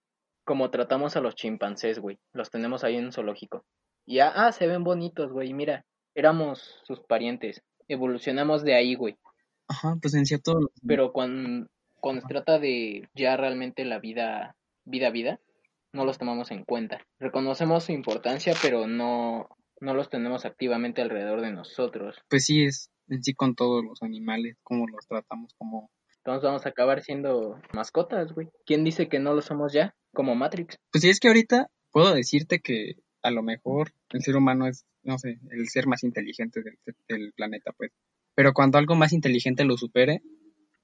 Como 0.45 0.69
tratamos 0.71 1.17
a 1.17 1.19
los 1.19 1.36
chimpancés, 1.36 1.99
güey. 1.99 2.19
Los 2.32 2.49
tenemos 2.51 2.86
ahí 2.86 2.95
en 2.95 3.06
un 3.06 3.12
zoológico. 3.12 3.65
Y 4.06 4.19
ah, 4.19 4.49
se 4.53 4.65
ven 4.67 4.86
bonitos, 4.86 5.32
güey. 5.34 5.53
Mira, 5.53 5.86
éramos 6.15 6.79
sus 6.86 7.01
parientes. 7.01 7.63
Evolucionamos 7.88 8.63
de 8.63 8.76
ahí, 8.76 8.96
güey. 8.96 9.17
Ajá, 9.67 9.96
pues 10.02 10.13
en 10.13 10.26
cierto... 10.26 10.72
Pero 10.86 11.12
cuando, 11.13 11.67
cuando 12.00 12.22
se 12.22 12.28
trata 12.28 12.60
de 12.60 13.10
ya 13.15 13.38
realmente 13.38 13.86
la 13.86 14.00
vida, 14.00 14.56
vida, 14.86 15.10
vida, 15.10 15.39
no 15.93 16.06
los 16.06 16.17
tomamos 16.17 16.52
en 16.52 16.63
cuenta. 16.63 17.06
Reconocemos 17.19 17.86
su 17.86 17.91
importancia, 17.91 18.54
pero 18.62 18.88
no, 18.88 19.48
no 19.80 19.93
los 19.93 20.10
tenemos 20.10 20.46
activamente 20.46 21.02
alrededor 21.02 21.41
de 21.41 21.52
nosotros. 21.52 22.17
Pues 22.30 22.46
sí, 22.46 22.63
es 22.63 22.89
en 23.08 23.24
sí 23.24 23.34
con 23.34 23.56
todos 23.56 23.84
los 23.84 24.02
animales, 24.02 24.58
cómo 24.63 24.88
los 24.88 25.08
tratamos, 25.08 25.54
como... 25.58 25.91
Entonces 26.17 26.43
vamos 26.43 26.65
a 26.65 26.69
acabar 26.69 27.02
siendo 27.04 27.60
mascotas, 27.74 28.32
güey. 28.34 28.48
¿Quién 28.65 28.86
dice 28.86 29.10
que 29.10 29.19
no 29.19 29.34
lo 29.34 29.41
somos 29.41 29.74
ya? 29.74 29.93
Como 30.13 30.36
Matrix. 30.36 30.78
Pues 30.89 31.02
sí, 31.02 31.10
es 31.10 31.19
que 31.19 31.28
ahorita 31.28 31.67
puedo 31.91 32.13
decirte 32.13 32.60
que 32.60 32.96
a 33.23 33.31
lo 33.31 33.41
mejor 33.41 33.93
el 34.09 34.21
ser 34.21 34.36
humano 34.36 34.67
es, 34.67 34.86
no 35.01 35.17
sé, 35.17 35.39
el 35.49 35.67
ser 35.69 35.88
más 35.88 36.03
inteligente 36.03 36.62
del, 37.07 37.33
planeta, 37.33 37.71
pues. 37.71 37.91
Pero 38.36 38.53
cuando 38.53 38.77
algo 38.77 38.95
más 38.95 39.13
inteligente 39.13 39.63
lo 39.63 39.77
supere, 39.77 40.21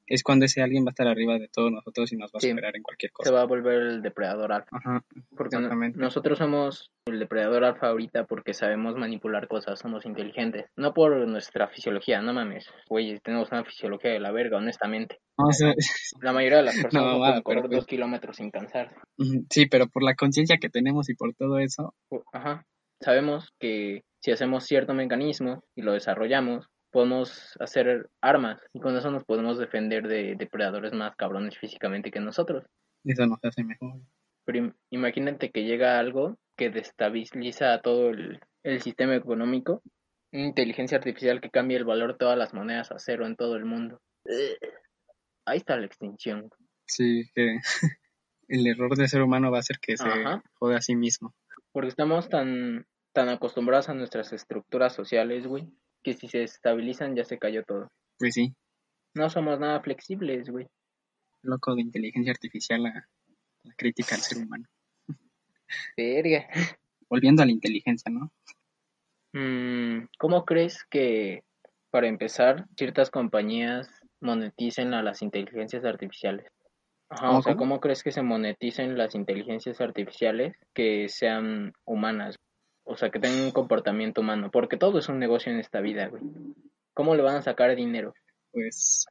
es 0.10 0.24
cuando 0.24 0.45
ese 0.45 0.62
alguien 0.62 0.84
va 0.84 0.89
a 0.89 0.91
estar 0.91 1.08
arriba 1.08 1.38
de 1.39 1.48
todos 1.48 1.72
nosotros 1.72 2.12
y 2.12 2.17
nos 2.17 2.32
va 2.32 2.38
a 2.38 2.41
Sí. 2.41 2.50
superar 2.50 2.76
en 2.76 2.84
cualquier 2.84 3.10
Se 3.12 3.13
cosa. 3.13 3.32
va 3.32 3.41
a 3.41 3.45
volver 3.45 3.76
el 3.82 4.02
depredador 4.02 4.52
alfa. 4.52 4.69
Ajá, 4.72 5.06
Porque 5.38 5.58
nosotros 5.95 6.38
somos 6.39 6.91
el 7.06 7.19
depredador 7.19 7.63
alfa 7.63 7.88
ahorita 7.88 8.26
porque 8.26 8.54
sabemos 8.54 8.95
manipular 8.95 9.48
cosas, 9.48 9.80
somos 9.80 10.06
inteligentes. 10.06 10.65
No 10.76 10.93
por 10.93 11.15
nuestra 11.28 11.67
fisiología, 11.69 12.22
no 12.22 12.34
mames. 12.34 12.67
Güey, 12.89 13.19
tenemos 13.19 13.52
una 13.52 13.63
fisiología 13.63 14.12
de 14.12 14.19
la 14.19 14.32
verga, 14.32 14.58
honestamente. 14.58 15.19
No, 15.38 15.45
o 15.48 15.54
sea, 15.54 15.74
La 16.22 16.34
mayoría 16.34 16.58
de 16.58 16.63
las 16.63 16.76
personas 16.91 17.13
No, 17.13 17.19
pueden 17.19 17.41
correr 17.43 17.62
pues- 17.65 17.76
dos 17.78 17.86
kilómetros 17.86 18.38
sin 18.38 18.52
cansarse. 18.52 18.95
Sí, 19.50 19.67
pero 19.67 19.88
por 19.88 20.04
la 20.04 20.15
conciencia 20.15 20.58
que 20.58 20.69
tenemos 20.69 21.10
y 21.10 21.15
por 21.15 21.34
todo 21.36 21.60
eso, 21.60 21.93
Ajá. 22.34 22.65
Sabemos 23.02 23.54
que 23.62 24.02
si 24.22 24.32
hacemos 24.32 24.65
cierto 24.65 24.93
mecanismo 24.93 25.63
y 25.74 25.84
lo 25.84 25.93
desarrollamos, 25.93 26.67
podemos 26.91 27.56
hacer 27.60 28.10
armas 28.21 28.60
y 28.73 28.80
con 28.80 28.95
eso 28.97 29.12
nos 29.12 29.23
podemos 29.23 29.58
defender 29.58 30.08
de 30.08 30.36
depredadores 30.36 30.93
más 30.93 31.15
cabrones 31.15 31.58
físicamente 31.58 32.12
que 32.12 32.19
nosotros. 32.19 32.65
eso 33.04 33.25
nos 33.25 33.39
hace 33.43 33.63
mejor. 33.63 34.02
Pero 34.45 34.60
im- 34.60 34.75
imagínate 34.89 35.52
que 35.52 35.63
llega 35.63 35.99
algo 35.99 36.38
que 36.56 36.69
destabiliza 36.69 37.73
a 37.73 37.82
todo 37.82 38.10
el, 38.10 38.39
el 38.63 38.82
sistema 38.82 39.15
económico, 39.15 39.82
una 40.32 40.45
inteligencia 40.47 40.97
artificial 40.97 41.39
que 41.41 41.49
cambie 41.49 41.78
el 41.78 41.86
valor 41.86 42.13
de 42.13 42.17
todas 42.19 42.38
las 42.38 42.54
monedas 42.54 42.91
a 42.91 42.99
cero 42.99 43.25
en 43.25 43.36
todo 43.36 43.56
el 43.56 43.65
mundo. 43.65 44.02
Ahí 45.45 45.58
está 45.58 45.78
la 45.78 45.86
extinción. 45.86 46.49
Sí, 46.86 47.30
que 47.34 47.58
el 48.47 48.67
error 48.67 48.95
de 48.95 49.08
ser 49.08 49.21
humano 49.21 49.52
va 49.52 49.60
a 49.60 49.63
ser 49.63 49.80
que 49.80 49.97
se 49.97 50.08
Ajá. 50.08 50.41
jode 50.56 50.75
a 50.75 50.82
sí 50.82 50.95
mismo. 50.95 51.34
Porque 51.71 51.89
estamos 51.89 52.30
tan, 52.30 52.86
tan 53.13 53.30
acostumbrados 53.30 53.89
a 53.89 53.93
nuestras 53.93 54.34
estructuras 54.34 54.93
sociales, 54.93 55.45
güey, 55.47 55.67
que 56.04 56.14
si 56.14 56.28
se 56.28 56.44
estabilizan 56.44 57.16
ya 57.16 57.24
se 57.26 57.38
cayó 57.40 57.64
todo. 57.64 57.88
Pues 58.18 58.34
sí, 58.36 58.54
No 59.16 59.30
somos 59.30 59.60
nada 59.60 59.82
flexibles, 59.82 60.50
güey. 60.50 60.68
loco 61.44 61.76
de 61.76 61.82
inteligencia 61.82 62.32
artificial 62.32 62.84
la, 62.84 63.08
la 63.64 63.74
crítica 63.76 64.16
al 64.16 64.22
ser 64.22 64.38
humano. 64.40 64.66
Verga. 65.96 66.48
Volviendo 67.10 67.42
a 67.44 67.46
la 67.46 67.52
inteligencia, 67.52 68.12
¿no? 68.12 68.32
Mm, 69.34 70.08
¿Cómo 70.18 70.46
crees 70.46 70.84
que, 70.90 71.44
para 71.92 72.08
empezar, 72.08 72.66
ciertas 72.78 73.12
compañías 73.12 73.88
moneticen 74.22 74.94
a 74.94 75.04
las 75.04 75.22
inteligencias 75.22 75.86
artificiales? 75.86 76.48
Ajá, 77.10 77.28
¿Cómo, 77.28 77.40
o 77.40 77.42
sea, 77.42 77.56
cómo? 77.56 77.58
¿cómo 77.58 77.80
crees 77.80 78.04
que 78.04 78.12
se 78.12 78.22
moneticen 78.24 78.98
las 78.98 79.16
inteligencias 79.16 79.82
artificiales 79.82 80.54
que 80.76 81.10
sean 81.10 81.74
humanas? 81.86 82.36
O 82.91 82.97
sea, 82.97 83.12
que 83.12 83.19
tengan 83.19 83.41
un 83.45 83.52
comportamiento 83.52 84.21
humano, 84.21 84.49
porque 84.52 84.75
todo 84.75 84.97
es 84.97 85.10
un 85.10 85.19
negocio 85.19 85.52
en 85.52 85.60
esta 85.60 85.80
vida, 85.80 86.08
güey. 86.08 86.23
¿Cómo 86.95 87.13
le 87.13 87.21
van 87.21 87.36
a 87.36 87.41
sacar 87.43 87.75
dinero? 87.75 88.15
Pues 88.52 89.06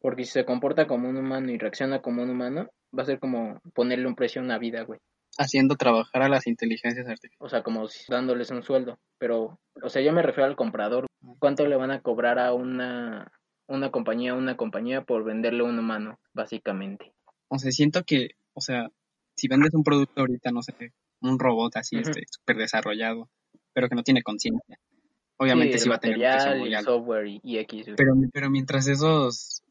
Porque 0.00 0.24
si 0.24 0.32
se 0.32 0.44
comporta 0.44 0.88
como 0.88 1.08
un 1.08 1.16
humano 1.16 1.52
y 1.52 1.56
reacciona 1.56 2.02
como 2.02 2.24
un 2.24 2.30
humano, 2.30 2.68
va 2.96 3.04
a 3.04 3.06
ser 3.06 3.20
como 3.20 3.60
ponerle 3.74 4.08
un 4.08 4.16
precio 4.16 4.40
a 4.40 4.44
una 4.44 4.58
vida, 4.58 4.82
güey. 4.82 4.98
haciendo 5.38 5.76
trabajar 5.76 6.22
a 6.22 6.28
las 6.28 6.48
inteligencias 6.48 7.06
artificiales. 7.06 7.40
O 7.40 7.48
sea, 7.48 7.62
como 7.62 7.86
dándoles 8.08 8.50
un 8.50 8.64
sueldo. 8.64 8.98
Pero, 9.18 9.60
o 9.80 9.88
sea, 9.88 10.02
yo 10.02 10.12
me 10.12 10.22
refiero 10.22 10.48
al 10.48 10.56
comprador. 10.56 11.06
¿Cuánto 11.38 11.64
le 11.66 11.76
van 11.76 11.92
a 11.92 12.00
cobrar 12.00 12.40
a 12.40 12.52
una, 12.52 13.30
una 13.68 13.92
compañía, 13.92 14.34
una 14.34 14.56
compañía 14.56 15.02
por 15.02 15.22
venderle 15.22 15.60
a 15.60 15.68
un 15.68 15.78
humano, 15.78 16.18
básicamente? 16.34 17.12
O 17.46 17.58
sea, 17.58 17.70
siento 17.70 18.02
que, 18.02 18.30
o 18.52 18.60
sea, 18.60 18.88
si 19.36 19.46
vendes 19.46 19.74
un 19.74 19.84
producto 19.84 20.22
ahorita, 20.22 20.50
no 20.50 20.62
sé, 20.62 20.92
un 21.22 21.38
robot 21.38 21.76
así, 21.76 21.96
este, 21.96 22.22
súper 22.30 22.56
desarrollado, 22.56 23.28
pero 23.72 23.88
que 23.88 23.94
no 23.94 24.02
tiene 24.02 24.22
conciencia, 24.22 24.78
obviamente 25.36 25.78
sí, 25.78 25.88
va 25.88 25.96
a 25.96 26.00
tener 26.00 26.18
muy 26.58 26.74
alto. 26.74 26.96
software 26.98 27.26
y, 27.26 27.40
y 27.42 27.58
X. 27.58 27.86
Pero, 27.96 28.12
pero 28.32 28.50
mientras 28.50 28.86
esos 28.88 29.62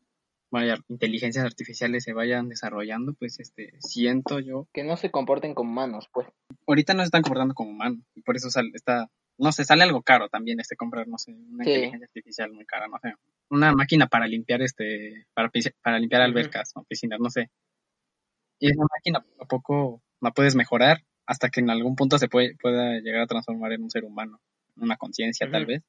vaya, 0.51 0.75
inteligencias 0.89 1.45
artificiales 1.45 2.03
se 2.03 2.13
vayan 2.13 2.49
desarrollando, 2.49 3.13
pues 3.13 3.39
este, 3.39 3.73
siento 3.79 4.39
yo. 4.39 4.67
Que 4.73 4.83
no 4.83 4.97
se 4.97 5.09
comporten 5.09 5.53
como 5.53 5.71
humanos, 5.71 6.09
pues. 6.11 6.27
Ahorita 6.67 6.93
no 6.93 7.01
se 7.01 7.05
están 7.05 7.21
comportando 7.21 7.53
como 7.53 7.71
humanos, 7.71 7.99
y 8.15 8.21
por 8.21 8.35
eso 8.35 8.49
sale, 8.49 8.69
está, 8.73 9.09
no 9.37 9.51
sé, 9.53 9.63
sale 9.63 9.83
algo 9.83 10.01
caro 10.01 10.27
también 10.29 10.59
este 10.59 10.75
comprar, 10.75 11.07
no 11.07 11.17
sé, 11.17 11.31
una 11.31 11.63
Sí. 11.63 11.69
inteligencia 11.71 12.05
artificial 12.05 12.51
muy 12.51 12.65
cara, 12.65 12.87
no 12.87 12.99
sé. 13.01 13.13
Una 13.49 13.71
máquina 13.73 14.07
para 14.07 14.27
limpiar 14.27 14.61
este, 14.61 15.25
para, 15.33 15.49
para 15.81 15.99
limpiar 15.99 16.21
albercas 16.21 16.71
o 16.75 16.83
piscinas, 16.83 17.19
no 17.19 17.29
sé. 17.29 17.49
Y 18.59 18.67
esa 18.71 18.83
máquina 18.83 19.21
poco 19.21 19.43
a 19.43 19.47
poco 19.47 20.01
la 20.21 20.31
puedes 20.31 20.55
mejorar 20.55 21.03
hasta 21.32 21.50
que 21.50 21.62
en 21.62 21.70
algún 21.70 21.96
punto 21.96 22.17
se 22.17 22.28
puede, 22.28 22.58
pueda 22.62 23.00
llegar 23.00 23.22
a 23.22 23.26
transformar 23.26 23.72
en 23.72 23.84
un 23.84 23.89
ser 23.89 24.04
humano, 24.04 24.41
una 24.76 24.98
conciencia 24.98 25.50
tal 25.50 25.65
vez. 25.65 25.82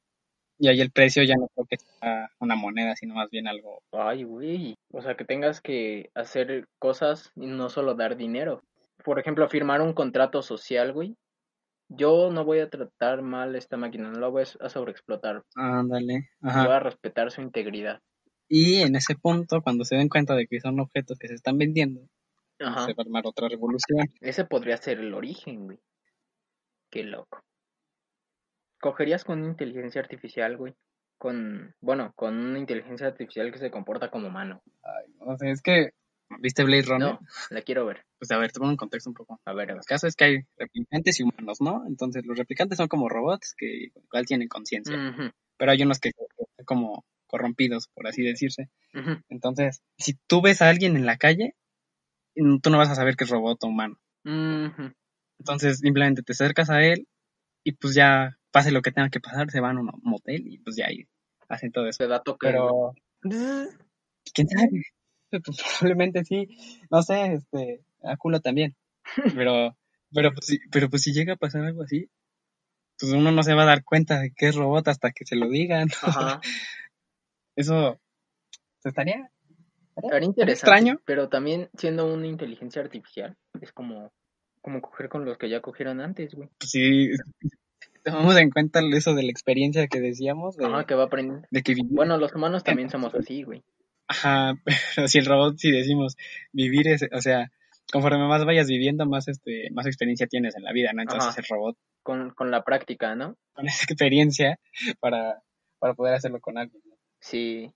Y 0.56 0.68
ahí 0.68 0.80
el 0.80 0.92
precio 0.92 1.24
ya 1.24 1.34
no 1.34 1.48
creo 1.48 1.66
que 1.68 1.78
sea 1.78 2.30
una 2.38 2.54
moneda, 2.54 2.94
sino 2.94 3.14
más 3.14 3.28
bien 3.28 3.48
algo. 3.48 3.82
Ay, 3.90 4.22
güey. 4.22 4.76
O 4.92 5.02
sea, 5.02 5.16
que 5.16 5.24
tengas 5.24 5.60
que 5.60 6.10
hacer 6.14 6.66
cosas 6.78 7.32
y 7.34 7.46
no 7.46 7.70
solo 7.70 7.94
dar 7.94 8.16
dinero. 8.16 8.62
Por 9.04 9.18
ejemplo, 9.18 9.48
firmar 9.48 9.80
un 9.80 9.94
contrato 9.94 10.42
social, 10.42 10.92
güey. 10.92 11.16
Yo 11.88 12.30
no 12.30 12.44
voy 12.44 12.60
a 12.60 12.70
tratar 12.70 13.22
mal 13.22 13.56
esta 13.56 13.76
máquina, 13.76 14.10
no 14.10 14.20
la 14.20 14.28
voy 14.28 14.44
a 14.60 14.68
sobreexplotar. 14.68 15.42
Ándale. 15.56 16.28
Voy 16.40 16.50
Ajá. 16.52 16.76
a 16.76 16.80
respetar 16.80 17.32
su 17.32 17.42
integridad. 17.42 17.98
Y 18.48 18.82
en 18.82 18.94
ese 18.94 19.16
punto, 19.16 19.60
cuando 19.62 19.84
se 19.84 19.96
den 19.96 20.08
cuenta 20.08 20.36
de 20.36 20.46
que 20.46 20.60
son 20.60 20.78
objetos 20.78 21.18
que 21.18 21.26
se 21.26 21.34
están 21.34 21.58
vendiendo, 21.58 22.02
Ajá. 22.62 22.86
se 22.86 22.92
va 22.92 23.02
a 23.02 23.02
armar 23.02 23.26
otra 23.26 23.48
revolución. 23.48 24.06
Ese 24.20 24.44
podría 24.44 24.76
ser 24.76 24.98
el 25.00 25.14
origen, 25.14 25.64
güey. 25.64 25.78
Qué 26.90 27.04
loco. 27.04 27.42
¿Cogerías 28.80 29.24
con 29.24 29.40
una 29.40 29.50
inteligencia 29.50 30.00
artificial, 30.00 30.56
güey? 30.56 30.74
Con, 31.18 31.74
bueno, 31.80 32.12
con 32.16 32.36
una 32.36 32.58
inteligencia 32.58 33.06
artificial 33.06 33.52
que 33.52 33.58
se 33.58 33.70
comporta 33.70 34.10
como 34.10 34.28
humano. 34.28 34.60
O 35.20 35.36
sea, 35.36 35.50
es 35.50 35.62
que, 35.62 35.90
¿viste 36.40 36.64
Blade 36.64 36.82
Runner? 36.82 37.12
No, 37.12 37.20
la 37.50 37.62
quiero 37.62 37.86
ver. 37.86 38.04
Pues 38.18 38.30
a 38.32 38.38
ver, 38.38 38.50
te 38.50 38.58
pongo 38.58 38.72
en 38.72 38.76
contexto 38.76 39.08
un 39.08 39.14
poco. 39.14 39.40
A 39.44 39.54
ver, 39.54 39.70
a 39.70 39.74
ver. 39.74 39.82
El 39.82 39.86
caso 39.86 40.08
es 40.08 40.16
que 40.16 40.24
hay 40.24 40.38
replicantes 40.56 41.20
y 41.20 41.22
humanos, 41.22 41.60
¿no? 41.60 41.84
Entonces, 41.86 42.26
los 42.26 42.36
replicantes 42.36 42.76
son 42.76 42.88
como 42.88 43.08
robots 43.08 43.54
que 43.56 43.90
igual 43.94 44.26
tienen 44.26 44.48
conciencia, 44.48 44.96
pero 45.56 45.70
hay 45.70 45.82
unos 45.82 46.00
que 46.00 46.10
son 46.10 46.66
como 46.66 47.04
corrompidos, 47.28 47.88
por 47.94 48.08
así 48.08 48.22
decirse. 48.22 48.68
Entonces, 49.28 49.80
si 49.96 50.18
tú 50.26 50.42
ves 50.42 50.60
a 50.60 50.68
alguien 50.68 50.96
en 50.96 51.06
la 51.06 51.16
calle, 51.16 51.54
tú 52.34 52.70
no 52.70 52.78
vas 52.78 52.90
a 52.90 52.94
saber 52.94 53.16
que 53.16 53.24
es 53.24 53.30
robot 53.30 53.62
o 53.64 53.66
humano. 53.68 53.98
Entonces, 55.38 55.78
simplemente 55.78 56.22
te 56.22 56.32
acercas 56.32 56.70
a 56.70 56.82
él 56.84 57.08
y 57.64 57.72
pues 57.72 57.94
ya 57.94 58.38
pase 58.50 58.70
lo 58.70 58.82
que 58.82 58.92
tenga 58.92 59.08
que 59.10 59.20
pasar, 59.20 59.50
se 59.50 59.60
van 59.60 59.76
a 59.78 59.80
un 59.80 59.90
motel 60.02 60.46
y 60.46 60.58
pues 60.58 60.76
ya 60.76 60.86
ahí 60.86 61.06
hacen 61.48 61.72
todo 61.72 61.86
eso. 61.88 61.98
Te 61.98 62.08
da 62.08 62.22
toque. 62.22 62.46
Pero, 62.48 62.94
¿quién 64.34 64.48
sabe? 64.48 64.68
Pues, 65.30 65.62
probablemente 65.78 66.24
sí. 66.26 66.46
No 66.90 67.02
sé, 67.02 67.32
este, 67.32 67.80
a 68.02 68.18
culo 68.18 68.40
también. 68.40 68.76
Pero, 69.34 69.74
pero, 70.14 70.30
pues, 70.34 70.44
si- 70.46 70.60
pero 70.70 70.90
pues 70.90 71.00
si 71.02 71.12
llega 71.14 71.32
a 71.32 71.36
pasar 71.36 71.64
algo 71.64 71.82
así, 71.84 72.10
pues 72.98 73.12
uno 73.12 73.32
no 73.32 73.42
se 73.42 73.54
va 73.54 73.62
a 73.62 73.66
dar 73.66 73.82
cuenta 73.82 74.20
de 74.20 74.30
que 74.36 74.48
es 74.48 74.54
robot 74.56 74.86
hasta 74.88 75.10
que 75.10 75.24
se 75.24 75.36
lo 75.36 75.48
digan. 75.48 75.88
Ajá. 76.02 76.40
Eso 77.56 77.98
pues, 78.82 78.92
estaría 78.92 79.30
Estaría 79.96 80.26
interesante. 80.26 80.52
extraño. 80.52 81.00
Pero 81.04 81.28
también 81.28 81.68
siendo 81.76 82.12
una 82.12 82.26
inteligencia 82.26 82.82
artificial, 82.82 83.36
es 83.60 83.72
como, 83.72 84.12
como 84.60 84.80
coger 84.80 85.08
con 85.08 85.24
los 85.24 85.38
que 85.38 85.48
ya 85.48 85.60
cogieron 85.60 86.00
antes, 86.00 86.34
güey. 86.34 86.48
Si 86.60 87.10
tomamos 88.04 88.36
en 88.38 88.50
cuenta 88.50 88.80
eso 88.94 89.14
de 89.14 89.22
la 89.22 89.30
experiencia 89.30 89.86
que 89.88 90.00
decíamos, 90.00 90.56
de, 90.56 90.66
Ajá, 90.66 90.84
que 90.86 90.94
va 90.94 91.04
aprendiendo. 91.04 91.46
de 91.50 91.62
que 91.62 91.74
vivir, 91.74 91.92
Bueno, 91.92 92.16
los 92.18 92.34
humanos 92.34 92.64
también 92.64 92.90
somos 92.90 93.14
así, 93.14 93.42
güey. 93.44 93.62
ajá, 94.08 94.54
pero 94.96 95.08
si 95.08 95.18
el 95.18 95.26
robot, 95.26 95.56
si 95.58 95.70
decimos 95.70 96.16
vivir 96.52 96.88
es, 96.88 97.04
o 97.12 97.20
sea, 97.20 97.50
conforme 97.92 98.26
más 98.26 98.44
vayas 98.44 98.66
viviendo, 98.68 99.06
más 99.06 99.28
este, 99.28 99.68
más 99.72 99.86
experiencia 99.86 100.26
tienes 100.26 100.56
en 100.56 100.64
la 100.64 100.72
vida, 100.72 100.92
¿no? 100.92 101.02
Entonces 101.02 101.30
Ajá. 101.30 101.40
el 101.40 101.46
robot 101.48 101.76
Con, 102.02 102.30
con 102.30 102.50
la 102.50 102.64
práctica, 102.64 103.14
¿no? 103.14 103.36
con 103.52 103.66
esa 103.66 103.84
experiencia 103.84 104.58
para, 105.00 105.42
para 105.78 105.94
poder 105.94 106.14
hacerlo 106.14 106.40
con 106.40 106.56
alguien. 106.58 106.82
¿no? 106.86 106.96
Sí. 107.20 107.70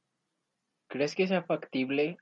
¿Crees 0.97 1.15
que 1.15 1.29
sea 1.29 1.43
factible? 1.43 2.17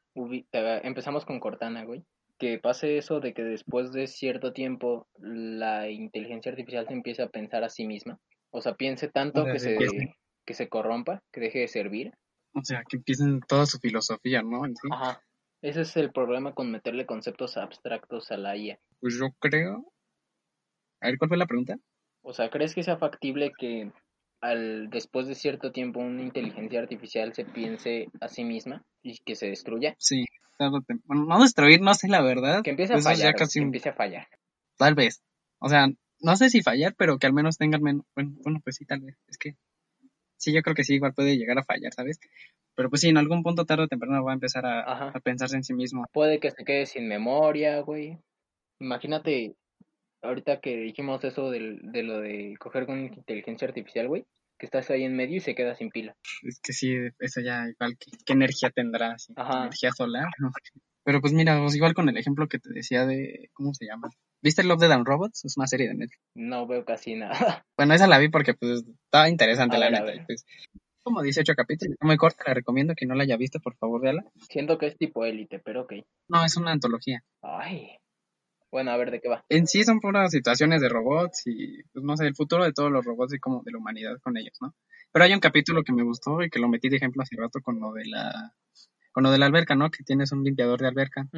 te- 0.50 0.84
Empezamos 0.86 1.24
con 1.24 1.38
Cortana, 1.38 1.84
güey. 1.84 2.02
Que 2.38 2.58
pase 2.58 2.98
eso 2.98 3.20
de 3.20 3.32
que 3.32 3.44
después 3.44 3.92
de 3.92 4.08
cierto 4.08 4.52
tiempo 4.52 5.06
la 5.16 5.88
inteligencia 5.90 6.50
artificial 6.50 6.84
se 6.88 6.92
empiece 6.94 7.22
a 7.22 7.28
pensar 7.28 7.62
a 7.62 7.68
sí 7.68 7.86
misma. 7.86 8.18
O 8.50 8.60
sea, 8.60 8.74
piense 8.74 9.06
tanto 9.06 9.42
O 9.42 9.44
sea, 9.44 9.52
que 9.52 9.58
se 9.60 10.16
que 10.44 10.54
se 10.54 10.68
corrompa, 10.68 11.22
que 11.32 11.40
deje 11.40 11.60
de 11.60 11.68
servir. 11.68 12.14
O 12.52 12.64
sea, 12.64 12.82
que 12.88 12.96
empiecen 12.96 13.38
toda 13.46 13.64
su 13.66 13.78
filosofía, 13.78 14.42
¿no? 14.42 14.66
En 14.66 14.74
sí. 14.74 14.88
Ajá. 14.90 15.22
Ese 15.62 15.82
es 15.82 15.96
el 15.96 16.10
problema 16.10 16.52
con 16.52 16.72
meterle 16.72 17.06
conceptos 17.06 17.56
abstractos 17.56 18.32
a 18.32 18.36
la 18.36 18.56
IA. 18.56 18.80
Pues 18.98 19.16
yo 19.16 19.28
creo. 19.38 19.92
A 21.00 21.06
ver, 21.06 21.18
¿cuál 21.18 21.28
fue 21.28 21.38
la 21.38 21.46
pregunta? 21.46 21.76
O 22.22 22.32
sea, 22.32 22.50
¿crees 22.50 22.74
que 22.74 22.82
sea 22.82 22.96
factible 22.96 23.52
que 23.56 23.92
al 24.44 24.90
después 24.90 25.26
de 25.26 25.34
cierto 25.34 25.72
tiempo 25.72 26.00
una 26.00 26.22
inteligencia 26.22 26.80
artificial 26.80 27.32
se 27.34 27.44
piense 27.44 28.08
a 28.20 28.28
sí 28.28 28.44
misma 28.44 28.82
y 29.02 29.18
que 29.24 29.34
se 29.34 29.46
destruya? 29.48 29.94
Sí, 29.98 30.24
tarde 30.58 30.76
o 30.78 30.80
tem- 30.82 31.00
bueno, 31.04 31.24
no 31.24 31.40
destruir, 31.42 31.80
no 31.80 31.94
sé 31.94 32.08
la 32.08 32.22
verdad. 32.22 32.62
Que 32.62 32.70
empiece 32.70 32.92
a 32.92 32.96
Eso 32.96 33.08
fallar, 33.08 33.34
casi 33.34 33.60
que 33.60 33.64
empiece 33.64 33.88
a 33.88 33.94
fallar. 33.94 34.26
Tal 34.76 34.94
vez. 34.94 35.22
O 35.58 35.68
sea, 35.68 35.88
no 36.20 36.36
sé 36.36 36.50
si 36.50 36.62
fallar, 36.62 36.94
pero 36.96 37.18
que 37.18 37.26
al 37.26 37.32
menos 37.32 37.56
tengan 37.58 37.82
menos. 37.82 38.04
Bueno, 38.14 38.32
bueno, 38.42 38.60
pues 38.62 38.76
sí, 38.76 38.84
tal 38.84 39.00
vez. 39.00 39.16
Es 39.28 39.38
que. 39.38 39.54
Sí, 40.36 40.52
yo 40.52 40.62
creo 40.62 40.74
que 40.74 40.84
sí, 40.84 40.94
igual 40.96 41.14
puede 41.14 41.36
llegar 41.38 41.58
a 41.58 41.64
fallar, 41.64 41.92
¿sabes? 41.94 42.18
Pero 42.74 42.90
pues 42.90 43.00
sí, 43.00 43.08
en 43.08 43.16
algún 43.16 43.42
punto 43.42 43.64
tarde 43.64 43.84
o 43.84 43.88
temprano 43.88 44.22
va 44.24 44.32
a 44.32 44.34
empezar 44.34 44.66
a, 44.66 45.08
a 45.08 45.20
pensarse 45.20 45.56
en 45.56 45.64
sí 45.64 45.72
mismo. 45.74 46.04
Puede 46.12 46.38
que 46.40 46.50
se 46.50 46.64
quede 46.64 46.86
sin 46.86 47.08
memoria, 47.08 47.80
güey. 47.80 48.18
Imagínate, 48.80 49.54
ahorita 50.24 50.60
que 50.60 50.76
dijimos 50.76 51.22
eso 51.24 51.50
del, 51.50 51.80
de 51.92 52.02
lo 52.02 52.20
de 52.20 52.56
coger 52.58 52.86
con 52.86 52.98
inteligencia 53.04 53.68
artificial, 53.68 54.08
güey, 54.08 54.24
que 54.58 54.66
estás 54.66 54.90
ahí 54.90 55.04
en 55.04 55.14
medio 55.16 55.36
y 55.36 55.40
se 55.40 55.54
queda 55.54 55.74
sin 55.74 55.90
pila. 55.90 56.14
Es 56.42 56.58
que 56.60 56.72
sí, 56.72 56.94
eso 57.18 57.40
ya 57.40 57.68
igual, 57.68 57.96
¿qué, 57.98 58.10
qué 58.24 58.32
energía 58.32 58.70
tendrá? 58.70 59.16
sí. 59.18 59.32
¿Energía 59.36 59.92
solar? 59.92 60.26
No. 60.40 60.50
Pero 61.06 61.20
pues 61.20 61.34
mira, 61.34 61.60
pues 61.60 61.74
igual 61.76 61.92
con 61.92 62.08
el 62.08 62.16
ejemplo 62.16 62.48
que 62.48 62.58
te 62.58 62.72
decía 62.72 63.04
de. 63.04 63.50
¿Cómo 63.52 63.74
se 63.74 63.84
llama? 63.84 64.08
¿Viste 64.42 64.64
Love, 64.64 64.80
Dead 64.80 64.92
and 64.92 65.06
Robots? 65.06 65.44
Es 65.44 65.58
una 65.58 65.66
serie 65.66 65.88
de 65.88 65.94
Netflix. 65.94 66.18
No 66.34 66.66
veo 66.66 66.84
casi 66.86 67.14
nada. 67.14 67.62
Bueno, 67.76 67.92
esa 67.92 68.06
la 68.06 68.18
vi 68.18 68.30
porque 68.30 68.54
pues 68.54 68.82
estaba 69.04 69.28
interesante 69.28 69.76
A 69.76 69.80
la 69.80 69.86
ver, 69.90 69.94
a 69.96 70.00
neta. 70.00 70.12
ver. 70.12 70.22
y, 70.22 70.24
Pues, 70.24 70.46
como 71.02 71.20
18 71.20 71.52
capítulos, 71.54 71.96
muy 72.00 72.16
corta, 72.16 72.44
la 72.46 72.54
recomiendo 72.54 72.94
que 72.96 73.04
no 73.04 73.14
la 73.14 73.24
haya 73.24 73.36
visto, 73.36 73.60
por 73.60 73.76
favor, 73.76 74.00
véala. 74.00 74.24
Siento 74.48 74.78
que 74.78 74.86
es 74.86 74.96
tipo 74.96 75.26
élite, 75.26 75.58
pero 75.58 75.82
ok. 75.82 75.92
No, 76.30 76.42
es 76.42 76.56
una 76.56 76.70
antología. 76.72 77.22
Ay. 77.42 77.98
Bueno, 78.74 78.90
a 78.90 78.96
ver 78.96 79.12
de 79.12 79.20
qué 79.20 79.28
va. 79.28 79.44
En 79.48 79.68
sí 79.68 79.84
son 79.84 80.00
puras 80.00 80.32
situaciones 80.32 80.80
de 80.80 80.88
robots 80.88 81.42
y, 81.46 81.80
pues 81.92 82.04
no 82.04 82.16
sé, 82.16 82.26
el 82.26 82.34
futuro 82.34 82.64
de 82.64 82.72
todos 82.72 82.90
los 82.90 83.04
robots 83.04 83.32
y 83.32 83.38
como 83.38 83.62
de 83.62 83.70
la 83.70 83.78
humanidad 83.78 84.18
con 84.20 84.36
ellos, 84.36 84.56
¿no? 84.60 84.74
Pero 85.12 85.24
hay 85.26 85.32
un 85.32 85.38
capítulo 85.38 85.84
que 85.84 85.92
me 85.92 86.02
gustó 86.02 86.42
y 86.42 86.50
que 86.50 86.58
lo 86.58 86.68
metí 86.68 86.88
de 86.88 86.96
ejemplo 86.96 87.22
hace 87.22 87.36
rato 87.36 87.60
con 87.60 87.78
lo 87.78 87.92
de 87.92 88.04
la, 88.06 88.52
con 89.12 89.22
lo 89.22 89.30
de 89.30 89.38
la 89.38 89.46
alberca, 89.46 89.76
¿no? 89.76 89.92
Que 89.92 90.02
tienes 90.02 90.32
un 90.32 90.42
limpiador 90.42 90.80
de 90.80 90.88
alberca. 90.88 91.28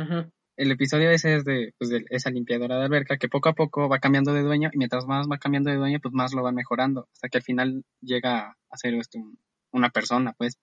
El 0.56 0.70
episodio 0.70 1.10
ese 1.10 1.34
es 1.34 1.44
de, 1.44 1.74
pues, 1.76 1.90
de 1.90 2.06
esa 2.08 2.30
limpiadora 2.30 2.78
de 2.78 2.86
alberca 2.86 3.18
que 3.18 3.28
poco 3.28 3.50
a 3.50 3.54
poco 3.54 3.86
va 3.86 3.98
cambiando 3.98 4.32
de 4.32 4.40
dueño 4.40 4.70
y 4.72 4.78
mientras 4.78 5.04
más 5.04 5.26
va 5.30 5.36
cambiando 5.36 5.68
de 5.70 5.76
dueño, 5.76 5.98
pues 6.00 6.14
más 6.14 6.32
lo 6.32 6.42
va 6.42 6.52
mejorando 6.52 7.06
hasta 7.12 7.28
que 7.28 7.36
al 7.36 7.44
final 7.44 7.84
llega 8.00 8.56
a 8.70 8.76
ser 8.78 8.94
esto 8.94 9.18
un- 9.18 9.38
una 9.72 9.90
persona, 9.90 10.32
pues. 10.38 10.56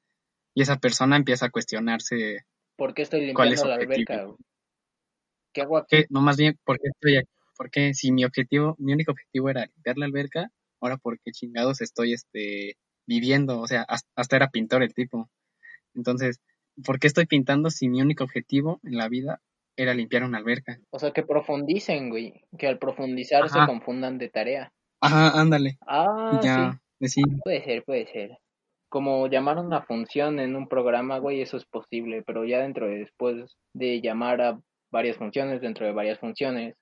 Y 0.56 0.64
esa 0.64 0.78
persona 0.78 1.18
empieza 1.18 1.46
a 1.46 1.52
cuestionarse 1.52 2.40
¿Por 2.76 2.96
qué 2.96 3.04
estoy 3.04 3.32
¿Cuál 3.36 3.54
es 3.54 3.60
limpiando 3.60 3.62
su 3.62 3.68
la 3.68 3.76
alberca? 3.76 4.14
objetivo? 4.26 4.38
¿Qué 5.54 5.62
hago 5.62 5.78
aquí? 5.78 6.06
no 6.10 6.22
más 6.22 6.38
bien 6.38 6.58
por 6.66 6.80
qué 6.80 6.89
estoy 6.89 7.18
aquí, 7.18 7.30
porque 7.58 7.94
si 7.94 8.12
mi 8.12 8.26
objetivo, 8.26 8.76
mi 8.80 8.94
único 8.94 9.12
objetivo 9.12 9.50
era 9.50 9.66
limpiar 9.66 9.98
la 9.98 10.06
alberca, 10.06 10.50
ahora 10.82 10.98
por 10.98 11.20
qué 11.20 11.32
chingados 11.32 11.82
estoy 11.82 12.13
este 12.13 12.78
viviendo, 13.06 13.60
o 13.60 13.68
sea, 13.68 13.84
has- 13.84 14.08
hasta 14.16 14.36
era 14.36 14.50
pintor 14.50 14.84
el 14.84 14.94
tipo. 14.94 15.30
Entonces, 15.94 16.39
¿por 16.84 17.00
qué 17.00 17.08
estoy 17.08 17.26
pintando 17.26 17.70
si 17.70 17.88
mi 17.89 18.02
único 18.02 18.24
objetivo 18.24 18.80
en 18.84 18.98
la 18.98 19.08
vida 19.10 19.42
era 19.76 19.94
limpiar 19.94 20.24
una 20.24 20.38
alberca? 20.38 20.80
O 20.92 21.00
sea, 21.00 21.12
que 21.12 21.24
profundicen, 21.24 22.10
güey. 22.10 22.34
Que 22.58 22.68
al 22.68 22.80
profundizar 22.80 23.50
se 23.50 23.66
confundan 23.66 24.18
de 24.18 24.30
tarea. 24.30 24.74
Ajá, 25.02 25.39
ándale. 25.39 25.78
Ah, 25.86 26.39
ya, 26.42 26.80
sí. 27.02 27.08
sí. 27.08 27.24
Puede 27.44 27.63
ser, 27.63 27.84
puede 27.84 28.08
ser. 28.08 28.38
Como 28.89 29.28
llamar 29.28 29.58
a 29.58 29.62
una 29.62 29.82
función 29.82 30.39
en 30.39 30.56
un 30.56 30.68
programa, 30.68 31.18
güey, 31.18 31.42
eso 31.42 31.58
es 31.58 31.66
posible, 31.66 32.24
pero 32.24 32.46
ya 32.46 32.60
dentro 32.62 32.88
de 32.88 33.00
después 33.00 33.56
de 33.74 34.02
llamar 34.02 34.42
a 34.42 34.60
varias 34.94 35.18
funciones, 35.18 35.60
dentro 35.60 35.86
de 35.86 35.92
varias 35.92 36.20
funciones, 36.20 36.76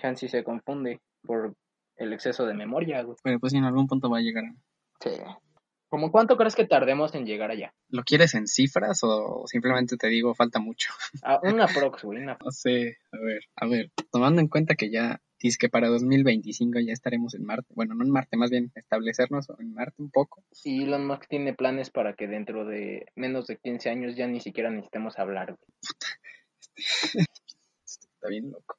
Chansey 0.00 0.28
se 0.28 0.44
confunde 0.44 1.00
por 1.22 1.54
el 1.96 2.12
exceso 2.12 2.44
de 2.44 2.52
memoria, 2.52 3.02
güey. 3.02 3.16
Pero 3.22 3.38
pues 3.38 3.54
en 3.54 3.64
algún 3.64 3.86
punto 3.86 4.10
va 4.10 4.18
a 4.18 4.22
llegar. 4.22 4.44
Sí. 5.00 5.12
¿Cómo 5.88 6.10
cuánto 6.10 6.36
crees 6.36 6.56
que 6.56 6.66
tardemos 6.66 7.14
en 7.14 7.24
llegar 7.24 7.52
allá? 7.52 7.72
¿Lo 7.88 8.02
quieres 8.02 8.34
en 8.34 8.48
cifras 8.48 9.00
o 9.04 9.44
simplemente 9.46 9.96
te 9.96 10.08
digo 10.08 10.34
falta 10.34 10.58
mucho? 10.58 10.92
A 11.22 11.38
una 11.44 11.68
prox, 11.68 12.02
güey, 12.02 12.20
una 12.22 12.36
No 12.44 12.50
sé, 12.50 12.98
a 13.12 13.18
ver, 13.18 13.44
a 13.54 13.66
ver, 13.68 13.92
tomando 14.10 14.40
en 14.40 14.48
cuenta 14.48 14.74
que 14.74 14.90
ya 14.90 15.20
dice 15.40 15.56
que 15.60 15.68
para 15.68 15.88
2025 15.88 16.80
ya 16.80 16.92
estaremos 16.92 17.34
en 17.34 17.44
Marte. 17.44 17.72
Bueno, 17.76 17.94
no 17.94 18.02
en 18.02 18.10
Marte, 18.10 18.36
más 18.36 18.50
bien 18.50 18.72
establecernos 18.74 19.48
en 19.60 19.72
Marte 19.72 20.02
un 20.02 20.10
poco. 20.10 20.42
Y 20.64 20.82
Elon 20.82 21.06
Musk 21.06 21.28
tiene 21.28 21.54
planes 21.54 21.90
para 21.90 22.14
que 22.14 22.26
dentro 22.26 22.64
de 22.64 23.06
menos 23.14 23.46
de 23.46 23.58
15 23.58 23.90
años 23.90 24.16
ya 24.16 24.26
ni 24.26 24.40
siquiera 24.40 24.70
necesitemos 24.70 25.16
hablar. 25.20 25.56
Está 28.24 28.30
bien 28.30 28.50
loco. 28.50 28.78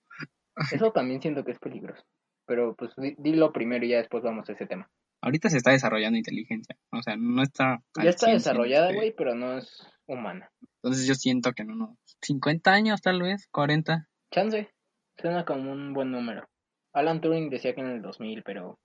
Eso 0.71 0.91
también 0.91 1.21
siento 1.21 1.45
que 1.45 1.51
es 1.51 1.59
peligroso. 1.59 2.03
Pero 2.47 2.75
pues 2.75 2.93
dilo 3.19 3.53
primero 3.53 3.85
y 3.85 3.89
ya 3.89 3.97
después 3.97 4.23
vamos 4.23 4.49
a 4.49 4.53
ese 4.53 4.65
tema. 4.65 4.89
Ahorita 5.21 5.49
se 5.49 5.57
está 5.57 5.69
desarrollando 5.69 6.17
inteligencia. 6.17 6.75
O 6.91 7.03
sea, 7.03 7.15
no 7.15 7.43
está. 7.43 7.83
Ya 8.01 8.09
está 8.09 8.31
desarrollada, 8.31 8.91
güey, 8.91 9.13
pero 9.15 9.35
no 9.35 9.59
es 9.59 9.87
humana. 10.07 10.51
Entonces 10.81 11.07
yo 11.07 11.13
siento 11.13 11.53
que 11.53 11.63
no, 11.63 11.75
no. 11.75 11.95
50 12.23 12.71
años 12.71 13.01
tal 13.01 13.21
vez, 13.21 13.47
40. 13.51 14.09
Chance. 14.31 14.71
Suena 15.19 15.45
como 15.45 15.71
un 15.71 15.93
buen 15.93 16.09
número. 16.09 16.47
Alan 16.93 17.21
Turing 17.21 17.51
decía 17.51 17.75
que 17.75 17.81
en 17.81 17.87
el 17.87 18.01
2000, 18.01 18.41
pero 18.43 18.79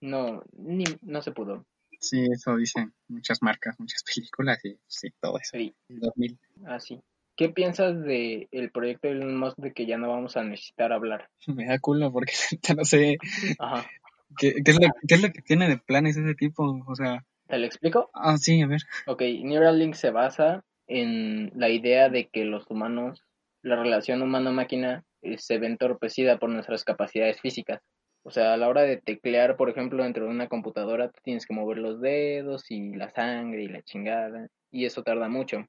no, 0.00 0.42
ni, 0.52 0.84
no 1.02 1.20
se 1.20 1.32
pudo. 1.32 1.66
Sí, 2.00 2.24
eso 2.32 2.56
dicen 2.56 2.94
muchas 3.08 3.42
marcas, 3.42 3.78
muchas 3.78 4.02
películas 4.16 4.64
y 4.64 4.78
sí, 4.86 5.08
todo 5.20 5.38
eso. 5.38 5.50
Sí. 5.52 5.74
2000. 5.88 6.38
Ah, 6.66 6.80
sí. 6.80 6.98
¿Qué 7.38 7.48
piensas 7.48 8.02
del 8.02 8.48
el 8.50 8.72
proyecto 8.72 9.06
de 9.06 9.14
Elon 9.14 9.38
Musk 9.38 9.56
de 9.58 9.72
que 9.72 9.86
ya 9.86 9.96
no 9.96 10.08
vamos 10.08 10.36
a 10.36 10.42
necesitar 10.42 10.92
hablar? 10.92 11.28
Me 11.46 11.66
da 11.66 11.78
culo 11.78 12.12
porque 12.12 12.32
no 12.76 12.84
sé 12.84 13.16
Ajá. 13.60 13.88
¿qué, 14.36 14.54
qué, 14.64 14.72
es 14.72 14.80
lo, 14.80 14.88
qué 15.06 15.14
es 15.14 15.22
lo 15.22 15.30
que 15.30 15.40
tiene 15.42 15.68
de 15.68 15.78
planes 15.78 16.16
ese 16.16 16.34
tipo. 16.34 16.82
O 16.84 16.96
sea, 16.96 17.24
¿Te 17.46 17.58
lo 17.58 17.64
explico? 17.64 18.10
ah, 18.12 18.36
sí, 18.38 18.60
a 18.60 18.66
ver. 18.66 18.80
Ok, 19.06 19.22
Neuralink 19.22 19.94
se 19.94 20.10
basa 20.10 20.64
en 20.88 21.52
la 21.54 21.68
idea 21.68 22.08
de 22.08 22.26
que 22.26 22.44
los 22.44 22.68
humanos, 22.68 23.22
la 23.62 23.76
relación 23.76 24.20
humano-máquina, 24.20 25.04
eh, 25.22 25.38
se 25.38 25.58
ve 25.58 25.68
entorpecida 25.68 26.38
por 26.38 26.50
nuestras 26.50 26.82
capacidades 26.82 27.40
físicas. 27.40 27.80
O 28.24 28.32
sea, 28.32 28.52
a 28.52 28.56
la 28.56 28.68
hora 28.68 28.82
de 28.82 28.96
teclear, 28.96 29.56
por 29.56 29.70
ejemplo, 29.70 30.02
dentro 30.02 30.24
de 30.24 30.30
una 30.30 30.48
computadora, 30.48 31.08
tú 31.08 31.20
tienes 31.22 31.46
que 31.46 31.54
mover 31.54 31.78
los 31.78 32.00
dedos 32.00 32.68
y 32.68 32.96
la 32.96 33.10
sangre 33.10 33.62
y 33.62 33.68
la 33.68 33.82
chingada, 33.82 34.48
y 34.72 34.86
eso 34.86 35.04
tarda 35.04 35.28
mucho. 35.28 35.64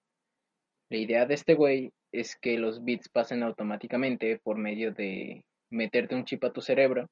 La 0.89 0.97
idea 0.97 1.25
de 1.25 1.35
este 1.35 1.53
güey 1.53 1.91
es 2.11 2.35
que 2.41 2.57
los 2.57 2.83
bits 2.83 3.09
pasen 3.09 3.43
automáticamente 3.43 4.39
por 4.43 4.57
medio 4.57 4.91
de 4.91 5.43
meterte 5.69 6.15
un 6.15 6.25
chip 6.25 6.43
a 6.43 6.51
tu 6.51 6.61
cerebro, 6.61 7.07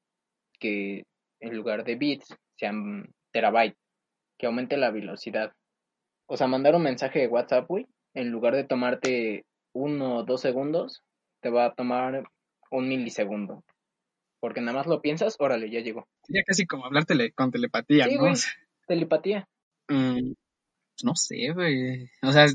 que 0.58 1.04
en 1.40 1.56
lugar 1.56 1.84
de 1.84 1.94
bits 1.96 2.34
sean 2.56 3.08
terabytes, 3.32 3.78
que 4.38 4.46
aumente 4.46 4.76
la 4.76 4.90
velocidad. 4.90 5.52
O 6.26 6.36
sea, 6.36 6.48
mandar 6.48 6.74
un 6.74 6.82
mensaje 6.82 7.20
de 7.20 7.28
WhatsApp, 7.28 7.68
güey, 7.68 7.86
en 8.14 8.30
lugar 8.30 8.54
de 8.56 8.64
tomarte 8.64 9.44
uno 9.72 10.16
o 10.16 10.24
dos 10.24 10.40
segundos, 10.40 11.02
te 11.40 11.50
va 11.50 11.66
a 11.66 11.74
tomar 11.74 12.24
un 12.72 12.88
milisegundo. 12.88 13.62
Porque 14.40 14.60
nada 14.60 14.76
más 14.78 14.86
lo 14.86 15.00
piensas, 15.00 15.36
órale, 15.38 15.70
ya 15.70 15.80
llegó. 15.80 16.06
Sería 16.24 16.42
casi 16.44 16.66
como 16.66 16.84
hablar 16.84 17.04
tele- 17.04 17.32
con 17.32 17.50
telepatía, 17.52 18.06
Sí, 18.06 18.16
¿no? 18.16 18.32
Telepatía. 18.88 19.48
mm, 19.88 20.32
no 21.04 21.14
sé, 21.14 21.52
güey. 21.52 22.08
O 22.22 22.32
sea, 22.32 22.46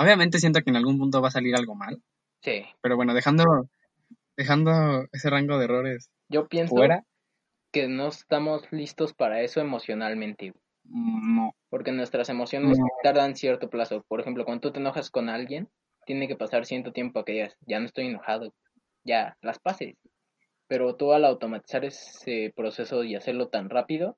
obviamente 0.00 0.38
siento 0.38 0.60
que 0.62 0.70
en 0.70 0.76
algún 0.76 0.98
punto 0.98 1.20
va 1.22 1.28
a 1.28 1.32
salir 1.32 1.54
algo 1.54 1.74
mal. 1.74 2.02
Sí. 2.42 2.64
Pero 2.80 2.96
bueno, 2.96 3.14
dejando, 3.14 3.68
dejando 4.36 5.06
ese 5.12 5.30
rango 5.30 5.58
de 5.58 5.64
errores 5.64 6.10
Yo 6.28 6.48
pienso 6.48 6.74
fuera, 6.74 7.04
que 7.72 7.86
no 7.88 8.08
estamos 8.08 8.62
listos 8.72 9.12
para 9.14 9.42
eso 9.42 9.60
emocionalmente. 9.60 10.54
no. 10.84 11.54
Porque 11.68 11.92
nuestras 11.92 12.28
emociones 12.28 12.78
No. 12.80 12.86
tardan 13.04 13.36
cierto 13.36 13.70
plazo. 13.70 14.04
Por 14.08 14.20
ejemplo, 14.20 14.44
cuando 14.44 14.60
tú 14.62 14.72
te 14.72 14.80
enojas 14.80 15.08
con 15.10 15.28
alguien, 15.28 15.68
tiene 16.04 16.26
que 16.26 16.34
pasar 16.34 16.66
cierto 16.66 16.90
tiempo 16.92 17.20
a 17.20 17.24
que 17.24 17.32
digas, 17.32 17.56
ya 17.66 17.78
no 17.78 17.86
estoy 17.86 18.06
enojado, 18.06 18.52
ya 19.04 19.36
las 19.40 19.60
pases. 19.60 19.94
Pero 20.66 20.96
tú 20.96 21.12
al 21.12 21.24
automatizar 21.24 21.84
ese 21.84 22.52
proceso 22.56 23.04
y 23.04 23.14
hacerlo 23.14 23.48
tan 23.48 23.70
rápido, 23.70 24.16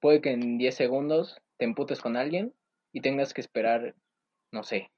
puede 0.00 0.20
que 0.20 0.32
en 0.32 0.58
10 0.58 0.74
segundos 0.74 1.38
te 1.58 1.64
emputes 1.64 2.00
con 2.02 2.16
alguien 2.16 2.52
y 2.92 3.00
tengas 3.00 3.32
que 3.32 3.40
esperar, 3.40 3.94
no 4.52 4.64
sé, 4.64 4.90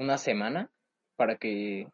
una 0.00 0.16
semana 0.18 0.70
para 1.16 1.36
que 1.36 1.86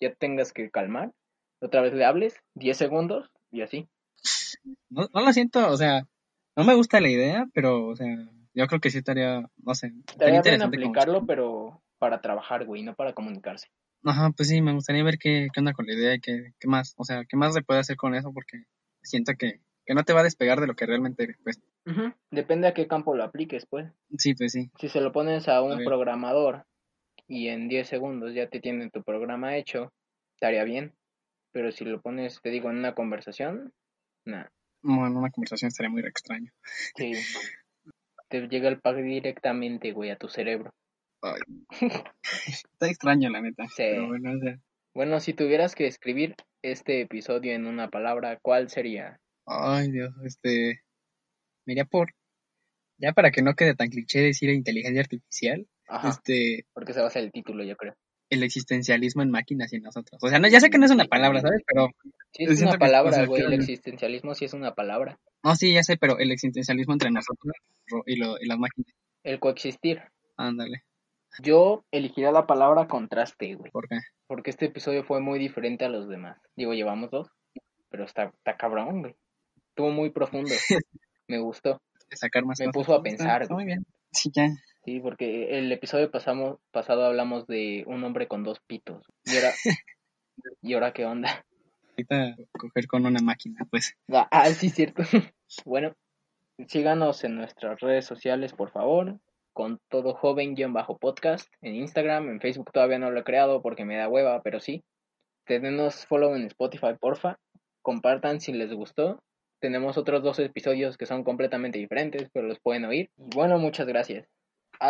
ya 0.00 0.14
tengas 0.14 0.52
que 0.52 0.70
calmar. 0.70 1.12
Otra 1.60 1.80
vez 1.80 1.94
le 1.94 2.04
hables, 2.04 2.36
10 2.54 2.76
segundos 2.76 3.30
y 3.50 3.62
así. 3.62 3.88
no. 4.90 5.08
No 5.12 5.20
lo 5.24 5.32
siento, 5.32 5.66
o 5.70 5.76
sea, 5.76 6.06
no 6.56 6.64
me 6.64 6.74
gusta 6.74 7.00
la 7.00 7.08
idea, 7.08 7.46
pero, 7.54 7.86
o 7.88 7.96
sea, 7.96 8.06
yo 8.52 8.66
creo 8.66 8.80
que 8.80 8.90
sí 8.90 8.98
estaría, 8.98 9.40
no 9.56 9.74
sé, 9.74 9.92
estaría 10.06 10.42
bien 10.42 10.60
como- 10.60 10.66
aplicarlo, 10.68 11.26
pero 11.26 11.82
para 11.98 12.20
trabajar, 12.20 12.66
güey, 12.66 12.82
no 12.82 12.94
para 12.94 13.14
comunicarse. 13.14 13.68
Ajá, 14.04 14.30
pues 14.36 14.50
sí, 14.50 14.60
me 14.60 14.74
gustaría 14.74 15.02
ver 15.02 15.16
qué, 15.18 15.48
qué 15.52 15.60
onda 15.60 15.72
con 15.72 15.86
la 15.86 15.94
idea 15.94 16.14
y 16.14 16.20
qué, 16.20 16.52
qué 16.60 16.68
más, 16.68 16.92
o 16.98 17.04
sea, 17.04 17.24
qué 17.26 17.38
más 17.38 17.54
se 17.54 17.62
puede 17.62 17.80
hacer 17.80 17.96
con 17.96 18.14
eso, 18.14 18.32
porque 18.34 18.64
siento 19.02 19.32
que, 19.38 19.60
que 19.86 19.94
no 19.94 20.04
te 20.04 20.12
va 20.12 20.20
a 20.20 20.24
despegar 20.24 20.60
de 20.60 20.66
lo 20.66 20.74
que 20.74 20.84
realmente 20.84 21.24
eres, 21.24 21.38
pues. 21.42 21.60
Depende 22.30 22.68
a 22.68 22.74
qué 22.74 22.86
campo 22.86 23.14
lo 23.16 23.24
apliques, 23.24 23.64
pues. 23.66 23.90
Sí, 24.18 24.34
pues 24.34 24.52
sí. 24.52 24.70
Si 24.78 24.88
se 24.90 25.00
lo 25.00 25.12
pones 25.12 25.48
a 25.48 25.62
un 25.62 25.82
programador 25.84 26.66
y 27.26 27.48
en 27.48 27.68
10 27.68 27.88
segundos 27.88 28.34
ya 28.34 28.48
te 28.48 28.60
tienen 28.60 28.90
tu 28.90 29.02
programa 29.02 29.56
hecho, 29.56 29.92
estaría 30.34 30.64
bien. 30.64 30.94
Pero 31.52 31.70
si 31.72 31.84
lo 31.84 32.00
pones, 32.00 32.40
te 32.42 32.50
digo, 32.50 32.70
en 32.70 32.78
una 32.78 32.94
conversación, 32.94 33.72
nada. 34.24 34.50
Bueno, 34.82 35.18
una 35.18 35.30
conversación 35.30 35.68
estaría 35.68 35.90
muy 35.90 36.02
extraño. 36.02 36.52
Sí. 36.96 37.12
Te 38.28 38.48
llega 38.48 38.68
el 38.68 38.80
pack 38.80 38.96
directamente, 38.96 39.92
güey, 39.92 40.10
a 40.10 40.16
tu 40.16 40.28
cerebro. 40.28 40.74
Ay. 41.22 41.40
Está 42.46 42.88
extraño, 42.88 43.30
la 43.30 43.40
neta. 43.40 43.64
Sí. 43.68 43.74
Pero 43.76 44.08
bueno, 44.08 44.32
o 44.32 44.38
sea, 44.40 44.58
Bueno, 44.94 45.20
si 45.20 45.34
tuvieras 45.34 45.74
que 45.74 45.86
escribir 45.86 46.34
este 46.62 47.00
episodio 47.02 47.52
en 47.52 47.66
una 47.66 47.90
palabra, 47.90 48.38
¿cuál 48.42 48.70
sería? 48.70 49.20
ay, 49.46 49.90
Dios, 49.90 50.12
este, 50.24 50.80
me 51.66 51.74
iría 51.74 51.84
por, 51.84 52.14
ya 52.98 53.12
para 53.12 53.30
que 53.30 53.42
no 53.42 53.54
quede 53.54 53.74
tan 53.74 53.90
cliché 53.90 54.20
decir 54.20 54.48
inteligencia 54.50 55.02
artificial, 55.02 55.66
Ajá, 55.88 56.08
este, 56.10 56.64
porque 56.72 56.92
se 56.92 57.00
va 57.00 57.06
a 57.08 57.10
ser 57.10 57.24
el 57.24 57.32
título, 57.32 57.62
yo 57.64 57.76
creo. 57.76 57.94
el 58.30 58.42
existencialismo 58.42 59.22
en 59.22 59.30
máquinas 59.30 59.72
y 59.72 59.76
en 59.76 59.82
nosotros. 59.82 60.18
O 60.22 60.28
sea, 60.28 60.38
no, 60.40 60.48
ya 60.48 60.58
sé 60.60 60.70
que 60.70 60.78
no 60.78 60.86
es 60.86 60.90
una 60.90 61.04
palabra, 61.04 61.40
¿sabes? 61.40 61.62
Pero, 61.66 61.88
Sí, 62.32 62.44
es 62.44 62.60
una 62.62 62.78
palabra, 62.78 63.26
güey. 63.26 63.42
El 63.42 63.52
existencialismo 63.52 64.34
sí 64.34 64.44
es 64.46 64.54
una 64.54 64.74
palabra. 64.74 65.18
no, 65.44 65.54
sí, 65.54 65.72
ya 65.72 65.82
sé, 65.84 65.96
pero 65.96 66.18
el 66.18 66.32
existencialismo 66.32 66.94
entre 66.94 67.10
nosotros 67.12 67.52
ro- 67.86 68.02
y, 68.06 68.16
lo, 68.16 68.36
y 68.40 68.46
las 68.46 68.58
máquinas. 68.58 68.92
El 69.22 69.38
coexistir. 69.38 70.02
Ándale, 70.36 70.82
Yo 71.40 71.84
elegiría 71.92 72.32
la 72.32 72.46
palabra 72.46 72.88
contraste, 72.88 73.54
güey. 73.54 73.70
¿por 73.70 73.88
qué? 73.88 73.98
Porque 74.26 74.50
este 74.50 74.66
episodio 74.66 75.04
fue 75.04 75.20
muy 75.20 75.38
diferente 75.38 75.84
a 75.84 75.88
los 75.88 76.08
demás. 76.08 76.38
Digo, 76.56 76.72
llevamos 76.74 77.10
dos, 77.10 77.28
pero 77.90 78.04
está, 78.04 78.24
está 78.36 78.56
cabrón, 78.56 79.02
güey. 79.02 79.14
Estuvo 79.68 79.90
muy 79.90 80.10
profundo. 80.10 80.50
Me 81.28 81.38
gustó. 81.38 81.80
Sacar 82.10 82.44
más 82.44 82.58
Me 82.58 82.66
cosas. 82.66 82.74
puso 82.74 82.92
a 82.92 82.96
Está- 82.96 83.02
pensar, 83.02 83.42
está 83.42 83.54
güey. 83.54 83.64
muy 83.66 83.72
bien. 83.74 83.86
Sí, 84.12 84.30
ya. 84.34 84.48
Sí, 84.84 85.00
porque 85.00 85.58
el 85.58 85.72
episodio 85.72 86.10
pasamos, 86.10 86.58
pasado 86.70 87.06
hablamos 87.06 87.46
de 87.46 87.84
un 87.86 88.04
hombre 88.04 88.28
con 88.28 88.44
dos 88.44 88.60
pitos. 88.60 89.06
Y 89.24 89.36
ahora, 89.36 89.52
¿y 90.62 90.74
ahora 90.74 90.92
qué 90.92 91.06
onda? 91.06 91.44
Ahorita 91.90 92.36
coger 92.52 92.86
con 92.86 93.06
una 93.06 93.20
máquina, 93.20 93.66
pues. 93.70 93.94
Ah, 94.12 94.28
ah, 94.30 94.50
sí, 94.50 94.68
cierto. 94.68 95.02
Bueno, 95.64 95.94
síganos 96.66 97.22
en 97.22 97.36
nuestras 97.36 97.80
redes 97.80 98.04
sociales, 98.04 98.52
por 98.52 98.70
favor. 98.70 99.20
Con 99.54 99.78
todo 99.88 100.14
joven-podcast 100.14 101.48
en 101.62 101.76
Instagram. 101.76 102.28
En 102.28 102.40
Facebook 102.40 102.72
todavía 102.72 102.98
no 102.98 103.10
lo 103.10 103.20
he 103.20 103.24
creado 103.24 103.62
porque 103.62 103.84
me 103.84 103.96
da 103.96 104.08
hueva, 104.08 104.42
pero 104.42 104.58
sí. 104.58 104.82
Tenenos 105.46 106.06
follow 106.06 106.34
en 106.34 106.46
Spotify, 106.46 106.94
porfa. 106.98 107.38
Compartan 107.82 108.40
si 108.40 108.52
les 108.52 108.72
gustó. 108.72 109.22
Tenemos 109.60 109.96
otros 109.96 110.22
dos 110.22 110.40
episodios 110.40 110.98
que 110.98 111.06
son 111.06 111.22
completamente 111.22 111.78
diferentes, 111.78 112.28
pero 112.32 112.48
los 112.48 112.58
pueden 112.58 112.84
oír. 112.84 113.10
Y 113.16 113.34
bueno, 113.34 113.58
muchas 113.58 113.86
gracias. 113.86 114.26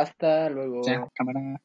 Hasta 0.00 0.50
luego. 0.50 0.83
Ya, 0.85 1.09
cámara. 1.14 1.61